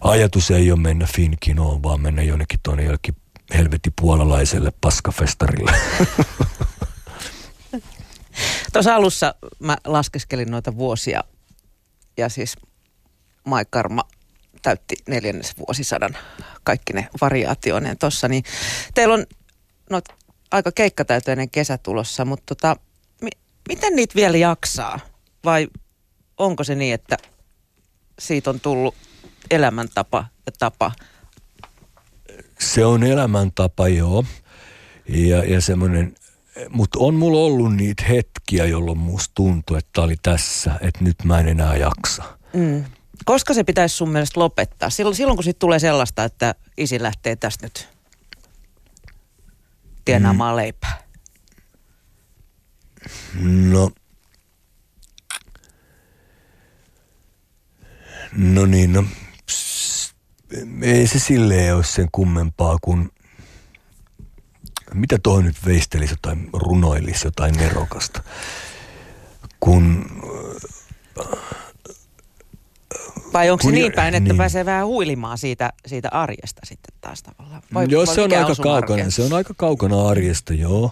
ajatus 0.00 0.50
ei 0.50 0.72
ole 0.72 0.80
mennä 0.80 1.06
Finkinoon, 1.06 1.82
vaan 1.82 2.00
mennä 2.00 2.22
jonnekin 2.22 2.60
tuonne 2.62 2.84
jollekin 2.84 3.16
helvetti 3.54 3.92
puolalaiselle 4.00 4.72
paskafestarille. 4.80 5.72
Tuossa 8.72 8.94
alussa 8.94 9.34
mä 9.58 9.76
laskeskelin 9.84 10.50
noita 10.50 10.76
vuosia 10.76 11.24
ja 12.16 12.28
siis 12.28 12.56
Maikarma 13.44 14.02
täytti 14.68 14.96
neljännes 15.08 15.54
vuosisadan 15.58 16.16
kaikki 16.64 16.92
ne 16.92 17.08
variaationeen 17.20 17.98
tuossa, 17.98 18.28
niin 18.28 18.44
teillä 18.94 19.14
on 19.14 19.26
no, 19.90 20.00
aika 20.50 20.72
keikkatäyteinen 20.72 21.50
kesä 21.50 21.78
tulossa, 21.78 22.24
mutta 22.24 22.54
tota, 22.54 22.76
mi- 23.22 23.40
miten 23.68 23.96
niitä 23.96 24.14
vielä 24.14 24.36
jaksaa? 24.36 25.00
Vai 25.44 25.68
onko 26.38 26.64
se 26.64 26.74
niin, 26.74 26.94
että 26.94 27.16
siitä 28.18 28.50
on 28.50 28.60
tullut 28.60 28.94
elämäntapa 29.50 30.24
ja 30.46 30.52
tapa? 30.58 30.92
Se 32.58 32.84
on 32.84 33.02
elämäntapa, 33.02 33.88
joo. 33.88 34.24
Ja, 35.08 35.44
ja 35.44 35.60
semmoinen, 35.60 36.14
mutta 36.70 36.98
on 36.98 37.14
mulla 37.14 37.38
ollut 37.38 37.76
niitä 37.76 38.04
hetkiä, 38.04 38.66
jolloin 38.66 38.98
musta 38.98 39.34
tuntui, 39.34 39.78
että 39.78 40.02
oli 40.02 40.16
tässä, 40.22 40.78
että 40.80 41.04
nyt 41.04 41.24
mä 41.24 41.40
en 41.40 41.48
enää 41.48 41.76
jaksa. 41.76 42.24
Mm. 42.52 42.84
Koska 43.24 43.54
se 43.54 43.64
pitäisi 43.64 43.96
sun 43.96 44.10
mielestä 44.10 44.40
lopettaa? 44.40 44.90
Silloin, 44.90 45.16
silloin 45.16 45.36
kun 45.36 45.44
sitten 45.44 45.60
tulee 45.60 45.78
sellaista, 45.78 46.24
että 46.24 46.54
isi 46.76 47.02
lähtee 47.02 47.36
tästä 47.36 47.66
nyt 47.66 47.88
tienaamaan 50.04 50.54
mm. 50.54 50.56
leipää. 50.56 51.02
No, 53.42 53.90
no 58.32 58.66
niin, 58.66 58.92
no 58.92 59.04
ei 60.82 61.06
se 61.06 61.18
silleen 61.18 61.76
ole 61.76 61.84
sen 61.84 62.08
kummempaa 62.12 62.78
kuin 62.82 63.10
mitä 64.94 65.18
tuohon 65.22 65.44
nyt 65.44 65.66
veistelisi 65.66 66.12
jotain, 66.12 66.50
runoilisi 66.52 67.26
jotain 67.26 67.54
nerokasta. 67.54 68.22
Kun 69.60 70.06
Vai 73.32 73.50
onko 73.50 73.64
se 73.64 73.70
niin 73.70 73.92
päin, 73.92 74.14
että 74.14 74.28
niin. 74.28 74.38
pääsee 74.38 74.64
vähän 74.64 74.86
huilimaan 74.86 75.38
siitä, 75.38 75.72
siitä 75.86 76.08
arjesta 76.12 76.60
sitten 76.64 76.94
taas 77.00 77.22
tavallaan? 77.22 77.62
Vai, 77.74 77.86
Joo, 77.88 78.06
vai 78.06 78.14
se 78.14 78.20
on 78.20 78.32
aika 78.32 78.54
kaukana. 78.62 79.10
Se 79.10 79.22
on 79.22 79.32
aika 79.32 79.54
kaukana 79.56 80.08
arjesta, 80.08 80.54
joo. 80.54 80.90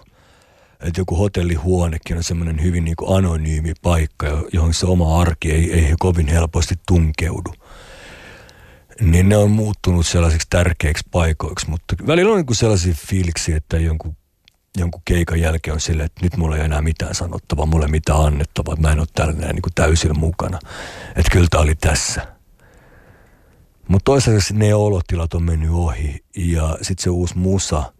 Että 0.79 1.01
joku 1.01 1.15
hotellihuonekin 1.15 2.17
on 2.17 2.23
semmoinen 2.23 2.63
hyvin 2.63 2.85
niin 2.85 2.95
kuin 2.95 3.17
anonyymi 3.17 3.73
paikka, 3.81 4.27
jo- 4.27 4.47
johon 4.53 4.73
se 4.73 4.85
oma 4.85 5.21
arki 5.21 5.51
ei, 5.51 5.73
ei 5.73 5.93
kovin 5.99 6.27
helposti 6.27 6.75
tunkeudu. 6.87 7.53
Niin 9.01 9.29
ne 9.29 9.37
on 9.37 9.51
muuttunut 9.51 10.07
sellaisiksi 10.07 10.47
tärkeiksi 10.49 11.03
paikoiksi, 11.11 11.69
mutta 11.69 11.95
välillä 12.07 12.31
on 12.31 12.37
niin 12.37 12.45
kuin 12.45 12.57
sellaisia 12.57 12.93
fiiliksiä, 13.07 13.57
että 13.57 13.77
jonkun, 13.77 14.15
jonkun 14.77 15.01
keikan 15.05 15.39
jälkeen 15.39 15.73
on 15.73 15.81
silleen, 15.81 16.05
että 16.05 16.21
nyt 16.23 16.37
mulla 16.37 16.57
ei 16.57 16.65
enää 16.65 16.81
mitään 16.81 17.15
sanottavaa, 17.15 17.65
mulla 17.65 17.85
ei 17.85 17.91
mitään 17.91 18.21
annettavaa, 18.21 18.73
että 18.73 18.87
mä 18.87 18.91
en 18.91 18.99
ole 18.99 19.07
täällä 19.15 19.33
näin 19.33 19.55
niin 19.55 19.73
täysillä 19.75 20.13
mukana. 20.13 20.59
Että 21.15 21.31
kyllä 21.31 21.47
tää 21.51 21.61
oli 21.61 21.75
tässä. 21.75 22.37
Mutta 23.87 24.05
toisaalta 24.05 24.53
ne 24.53 24.75
olotilat 24.75 25.33
on 25.33 25.43
mennyt 25.43 25.69
ohi 25.71 26.23
ja 26.35 26.77
sitten 26.81 27.03
se 27.03 27.09
uusi 27.09 27.37
musa 27.37 27.93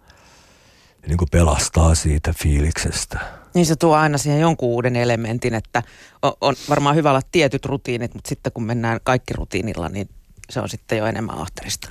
niin 1.07 1.17
kuin 1.17 1.29
pelastaa 1.31 1.95
siitä 1.95 2.33
fiiliksestä. 2.33 3.19
Niin 3.53 3.65
se 3.65 3.75
tuo 3.75 3.95
aina 3.95 4.17
siihen 4.17 4.41
jonkun 4.41 4.69
uuden 4.69 4.95
elementin, 4.95 5.53
että 5.53 5.83
on, 6.21 6.33
on 6.41 6.55
varmaan 6.69 6.95
hyvä 6.95 7.09
olla 7.09 7.21
tietyt 7.31 7.65
rutiinit, 7.65 8.13
mutta 8.13 8.29
sitten 8.29 8.51
kun 8.51 8.63
mennään 8.63 8.99
kaikki 9.03 9.33
rutiinilla, 9.33 9.89
niin 9.89 10.09
se 10.49 10.59
on 10.59 10.69
sitten 10.69 10.97
jo 10.97 11.05
enemmän 11.05 11.37
ahterista. 11.37 11.89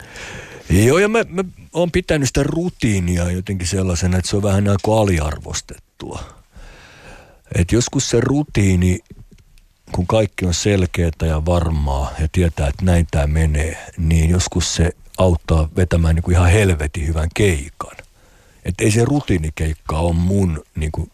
Joo, 0.71 0.99
ja 0.99 1.09
mä, 1.09 1.25
mä 1.29 1.43
oon 1.73 1.91
pitänyt 1.91 2.29
sitä 2.29 2.43
rutiinia 2.43 3.31
jotenkin 3.31 3.67
sellaisena, 3.67 4.19
että 4.19 4.31
se 4.31 4.37
on 4.37 4.43
vähän 4.43 4.65
niin 4.65 4.77
kuin 4.83 4.99
aliarvostettua. 4.99 6.23
Et 7.55 7.73
joskus 7.73 8.11
se 8.11 8.21
rutiini, 8.21 8.99
kun 9.93 10.07
kaikki 10.07 10.47
on 10.47 10.55
selkeää 10.55 11.11
ja 11.23 11.45
varmaa 11.45 12.11
ja 12.21 12.29
tietää, 12.33 12.69
että 12.69 12.85
näin 12.85 13.07
tämä 13.11 13.27
menee, 13.27 13.87
niin 13.99 14.31
joskus 14.31 14.75
se 14.75 14.91
auttaa 15.19 15.69
vetämään 15.77 16.15
niin 16.15 16.23
kuin 16.23 16.35
ihan 16.35 16.51
helvetin 16.51 17.07
hyvän 17.07 17.29
keikan. 17.35 17.97
Että 18.65 18.85
ei 18.85 18.91
se 18.91 19.05
rutiinikeikka 19.05 19.99
ole 19.99 20.15
mun 20.15 20.65
niin 20.77 20.93
kuin, 20.93 21.11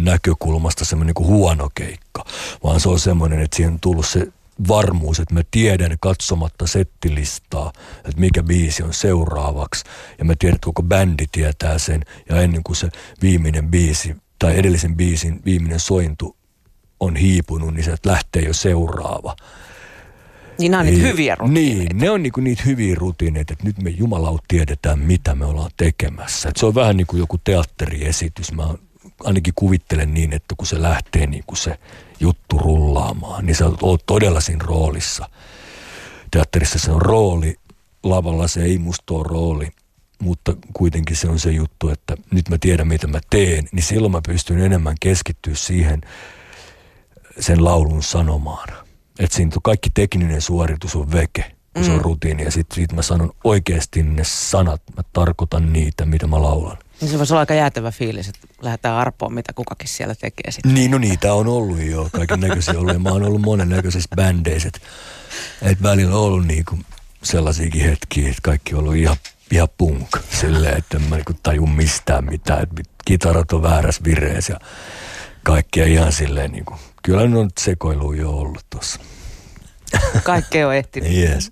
näkökulmasta 0.00 0.84
semmoinen 0.84 1.06
niin 1.06 1.14
kuin 1.14 1.26
huono 1.26 1.70
keikka, 1.74 2.24
vaan 2.64 2.80
se 2.80 2.88
on 2.88 3.00
semmoinen, 3.00 3.40
että 3.40 3.56
siihen 3.56 3.72
on 3.72 3.80
tullut 3.80 4.06
se 4.06 4.28
varmuus, 4.68 5.20
että 5.20 5.34
mä 5.34 5.42
tiedän 5.50 5.96
katsomatta 6.00 6.66
settilistaa, 6.66 7.72
että 7.96 8.20
mikä 8.20 8.42
biisi 8.42 8.82
on 8.82 8.94
seuraavaksi. 8.94 9.84
Ja 10.18 10.24
mä 10.24 10.34
tiedän, 10.38 10.54
että 10.54 10.64
koko 10.64 10.82
bändi 10.82 11.24
tietää 11.32 11.78
sen. 11.78 12.02
Ja 12.28 12.40
ennen 12.40 12.62
kuin 12.62 12.76
se 12.76 12.88
viimeinen 13.22 13.68
biisi 13.68 14.16
tai 14.38 14.58
edellisen 14.58 14.96
biisin 14.96 15.42
viimeinen 15.44 15.80
sointu 15.80 16.36
on 17.00 17.16
hiipunut, 17.16 17.74
niin 17.74 17.84
sieltä 17.84 18.10
lähtee 18.10 18.42
jo 18.42 18.54
seuraava. 18.54 19.36
Niin 20.58 20.70
nämä 20.70 20.80
on 20.80 20.86
niitä 20.86 21.02
Niin, 21.02 21.12
hyviä 21.12 21.34
rutiineita. 21.34 21.78
Niin, 21.78 21.98
ne 21.98 22.10
on 22.10 22.22
niinku 22.22 22.40
niitä 22.40 22.62
hyviä 22.66 22.94
rutiineita, 22.94 23.52
että 23.52 23.64
nyt 23.64 23.82
me 23.82 23.90
jumalaut 23.90 24.44
tiedetään, 24.48 24.98
mitä 24.98 25.34
me 25.34 25.44
ollaan 25.44 25.70
tekemässä. 25.76 26.48
Et 26.48 26.56
se 26.56 26.66
on 26.66 26.74
vähän 26.74 26.96
niin 26.96 27.06
kuin 27.06 27.20
joku 27.20 27.38
teatteriesitys. 27.38 28.52
Mä 28.52 28.74
ainakin 29.24 29.52
kuvittelen 29.56 30.14
niin, 30.14 30.32
että 30.32 30.54
kun 30.56 30.66
se 30.66 30.82
lähtee 30.82 31.26
niin 31.26 31.44
kuin 31.46 31.58
se 31.58 31.78
juttu 32.20 32.58
rullaamaan, 32.58 33.46
niin 33.46 33.56
sä 33.56 33.70
oot 33.82 34.06
todella 34.06 34.40
siinä 34.40 34.64
roolissa. 34.64 35.28
Teatterissa 36.30 36.78
se 36.78 36.92
on 36.92 37.02
rooli, 37.02 37.56
lavalla 38.02 38.48
se 38.48 38.62
ei 38.62 38.78
musta 38.78 39.14
ole 39.14 39.26
rooli, 39.28 39.68
mutta 40.18 40.56
kuitenkin 40.72 41.16
se 41.16 41.28
on 41.28 41.38
se 41.38 41.50
juttu, 41.50 41.88
että 41.88 42.16
nyt 42.30 42.48
mä 42.48 42.58
tiedän, 42.58 42.88
mitä 42.88 43.06
mä 43.06 43.20
teen, 43.30 43.68
niin 43.72 43.82
silloin 43.82 44.12
mä 44.12 44.20
pystyn 44.26 44.58
enemmän 44.58 44.96
keskittyä 45.00 45.54
siihen 45.54 46.00
sen 47.40 47.64
laulun 47.64 48.02
sanomaan. 48.02 48.68
Että 49.18 49.36
siinä 49.36 49.52
kaikki 49.62 49.90
tekninen 49.90 50.40
suoritus 50.40 50.96
on 50.96 51.12
veke, 51.12 51.44
kun 51.72 51.82
mm. 51.82 51.86
se 51.86 51.92
on 51.92 52.00
rutiini. 52.00 52.44
Ja 52.44 52.50
sitten 52.50 52.74
sit 52.74 52.92
mä 52.92 53.02
sanon 53.02 53.32
oikeasti 53.44 54.02
ne 54.02 54.24
sanat, 54.24 54.82
mä 54.96 55.02
tarkoitan 55.12 55.72
niitä, 55.72 56.06
mitä 56.06 56.26
mä 56.26 56.42
laulan. 56.42 56.78
Niin 57.02 57.10
se 57.10 57.18
voisi 57.18 57.32
olla 57.32 57.40
aika 57.40 57.54
jäätävä 57.54 57.90
fiilis, 57.90 58.28
että 58.28 58.46
lähdetään 58.62 58.96
arpoon, 58.96 59.34
mitä 59.34 59.52
kukakin 59.52 59.88
siellä 59.88 60.14
tekee 60.14 60.50
sitten. 60.50 60.74
Niin, 60.74 60.90
no 60.90 60.98
niitä 60.98 61.34
on 61.34 61.46
ollut 61.46 61.80
jo, 61.82 62.08
kaiken 62.12 62.40
näköisiä 62.40 62.78
ollut. 62.78 63.02
Mä 63.02 63.08
oon 63.08 63.22
ollut 63.22 63.40
monen 63.40 63.68
näköisissä 63.68 64.08
bändeissä. 64.16 64.68
Että 64.68 64.80
et 65.62 65.82
välillä 65.82 66.14
on 66.16 66.22
ollut 66.22 66.46
niinku 66.46 66.78
sellaisiakin 67.22 67.84
hetkiä, 67.84 68.28
että 68.28 68.38
kaikki 68.42 68.74
on 68.74 68.80
ollut 68.80 68.96
ihan, 68.96 69.16
ihan 69.50 69.68
punk. 69.78 70.08
Silleen, 70.40 70.78
että 70.78 70.96
en 70.96 71.02
mä 71.02 71.16
niinku 71.16 71.32
taju 71.42 71.66
mistään 71.66 72.24
mitään. 72.24 72.62
Että 72.62 72.82
kitarat 73.04 73.52
on 73.52 73.62
väärässä 73.62 74.04
vireessä 74.04 74.52
ja 74.52 74.60
kaikkea 75.42 75.86
ihan 75.86 76.12
silleen 76.12 76.52
niinku. 76.52 76.74
Kyllä 77.02 77.26
ne 77.26 77.38
on 77.38 77.50
sekoilu 77.60 78.12
jo 78.12 78.30
ollut 78.30 78.66
tuossa. 78.70 79.00
Kaikkea 80.22 80.68
on 80.68 80.74
ehtinyt. 80.74 81.12
Yes. 81.12 81.50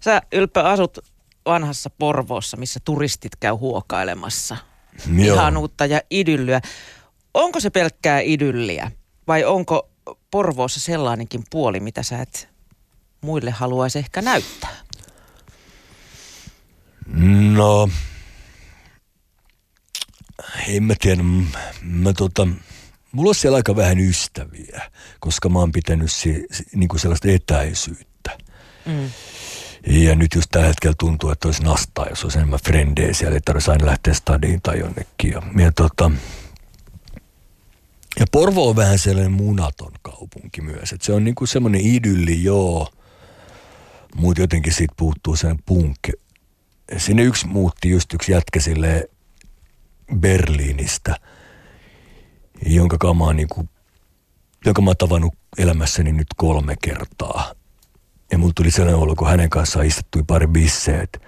Sä 0.00 0.22
Ylppö 0.32 0.62
asut 0.62 0.98
vanhassa 1.46 1.90
Porvoossa, 1.90 2.56
missä 2.56 2.80
turistit 2.84 3.36
käy 3.36 3.52
huokailemassa. 3.52 4.56
Joo. 5.16 5.34
Ihanuutta 5.34 5.86
ja 5.86 6.00
idyllyä. 6.10 6.60
Onko 7.34 7.60
se 7.60 7.70
pelkkää 7.70 8.20
idylliä 8.20 8.90
vai 9.28 9.44
onko 9.44 9.88
Porvoossa 10.30 10.80
sellainenkin 10.80 11.44
puoli, 11.50 11.80
mitä 11.80 12.02
sä 12.02 12.18
et 12.22 12.48
muille 13.20 13.50
haluaisi 13.50 13.98
ehkä 13.98 14.22
näyttää? 14.22 14.76
No, 17.56 17.88
en 20.68 20.82
mä 20.82 20.94
tiedä. 21.00 21.22
Mä 21.82 22.12
tota, 22.12 22.48
mulla 23.12 23.28
on 23.28 23.34
siellä 23.34 23.56
aika 23.56 23.76
vähän 23.76 24.00
ystäviä, 24.00 24.90
koska 25.20 25.48
mä 25.48 25.58
oon 25.58 25.72
pitänyt 25.72 26.12
si, 26.12 26.46
si, 26.52 26.64
niinku 26.74 26.98
sellaista 26.98 27.28
etäisyyttä. 27.30 28.38
Mm. 28.86 29.10
Ja 29.86 30.14
nyt 30.14 30.34
just 30.34 30.50
tällä 30.50 30.66
hetkellä 30.66 30.94
tuntuu, 30.98 31.30
että 31.30 31.48
olisi 31.48 31.62
nastaa, 31.62 32.06
jos 32.10 32.24
olisi 32.24 32.38
enemmän 32.38 32.60
frendejä 32.64 33.14
siellä, 33.14 33.34
ei 33.34 33.40
tarvitsisi 33.40 33.70
aina 33.70 33.86
lähteä 33.86 34.14
stadiin 34.14 34.62
tai 34.62 34.78
jonnekin. 34.78 35.30
Ja, 35.32 35.42
ja, 35.58 35.72
tota, 35.72 36.10
ja 38.20 38.26
Porvo 38.32 38.68
on 38.68 38.76
vähän 38.76 38.98
sellainen 38.98 39.32
munaton 39.32 39.92
kaupunki 40.02 40.60
myös. 40.60 40.92
Että 40.92 41.06
se 41.06 41.12
on 41.12 41.24
niinku 41.24 41.46
semmoinen 41.46 41.80
idylli, 41.80 42.44
joo, 42.44 42.92
mutta 44.14 44.40
jotenkin 44.40 44.72
siitä 44.72 44.94
puuttuu 44.96 45.36
sen 45.36 45.58
punk. 45.66 45.98
Sinne 46.96 47.22
yksi 47.22 47.46
muutti 47.46 47.90
just 47.90 48.14
yksi 48.14 48.32
jätkä 48.32 48.60
Berliinistä, 50.18 51.16
jonka 52.66 52.98
kamaa 52.98 53.32
niinku, 53.32 53.68
jonka 54.64 54.82
mä 54.82 54.90
oon 54.90 54.96
tavannut 54.96 55.34
elämässäni 55.58 56.12
nyt 56.12 56.26
kolme 56.36 56.76
kertaa. 56.82 57.54
Ja 58.32 58.38
mulla 58.38 58.52
tuli 58.56 58.70
sellainen 58.70 59.00
olo, 59.02 59.14
kun 59.16 59.28
hänen 59.28 59.50
kanssaan 59.50 59.86
istuttui 59.86 60.22
pari 60.26 60.46
bissejä, 60.46 61.02
että 61.02 61.18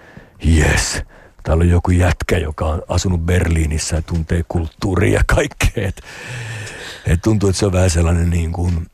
jes, 0.43 1.01
täällä 1.43 1.61
on 1.61 1.69
joku 1.69 1.91
jätkä, 1.91 2.37
joka 2.37 2.65
on 2.65 2.81
asunut 2.87 3.21
Berliinissä 3.21 3.95
ja 3.95 4.01
tuntee 4.01 4.43
kulttuuria 4.47 5.13
ja 5.13 5.23
kaikkea. 5.35 5.87
Et, 5.87 6.01
et 7.05 7.21
tuntuu, 7.21 7.49
että 7.49 7.59
se 7.59 7.65
on 7.65 7.71
vähän 7.71 7.89
sellainen 7.89 8.29
niin 8.29 8.51
kuin, 8.53 8.87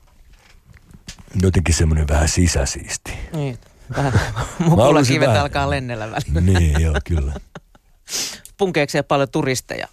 jotenkin 1.41 1.75
semmoinen 1.75 2.07
vähän 2.07 2.27
sisäsiisti. 2.29 3.11
Niin. 3.33 3.57
Vähän 3.97 4.13
mukulakivet 4.59 5.27
vähän- 5.27 5.41
alkaa 5.41 5.69
lennellä 5.69 6.11
välillä. 6.11 6.41
Niin, 6.59 6.81
joo, 6.81 6.95
kyllä. 7.05 7.33
Punkeeko 8.57 8.91
siellä 8.91 9.07
paljon 9.07 9.29
turisteja? 9.29 9.87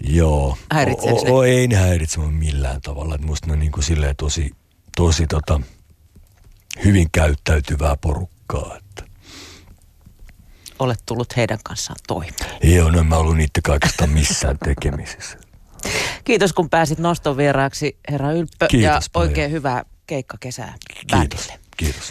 Joo. 0.00 0.58
Häiritseekö 0.72 1.20
ne? 1.24 1.30
o, 1.30 1.36
o, 1.36 1.42
ei 1.42 1.68
ne 1.68 1.76
häiritse 1.76 2.20
millään 2.20 2.80
tavalla. 2.80 3.14
Et 3.14 3.20
musta 3.20 3.46
ne 3.46 3.52
on 3.52 3.58
niin 3.58 3.72
kuin 3.72 3.84
silleen 3.84 4.16
tosi, 4.16 4.50
tosi 4.96 5.26
tota, 5.26 5.60
hyvin 6.84 7.08
käyttäytyvää 7.12 7.96
porukkaa. 8.00 8.76
Että. 8.76 9.04
Olet 10.78 11.02
tullut 11.06 11.36
heidän 11.36 11.58
kanssaan 11.64 11.98
toimeen. 12.06 12.74
Joo, 12.74 12.90
no 12.90 13.00
en 13.00 13.06
mä 13.06 13.16
ollut 13.16 13.36
niiden 13.36 13.62
kaikesta 13.62 14.06
missään 14.06 14.58
tekemisissä. 14.64 15.38
Kiitos 16.24 16.52
kun 16.52 16.70
pääsit 16.70 16.98
noston 16.98 17.36
vieraaksi, 17.36 17.98
herra 18.10 18.32
Ylppö. 18.32 18.66
Kiitos 18.68 18.84
ja 18.84 19.00
paljon. 19.12 19.28
oikein 19.28 19.50
hyvää 19.50 19.84
keikkakesää 20.06 20.74
Kiitos. 20.94 21.18
bändille. 21.18 21.58
Kiitos. 21.76 22.04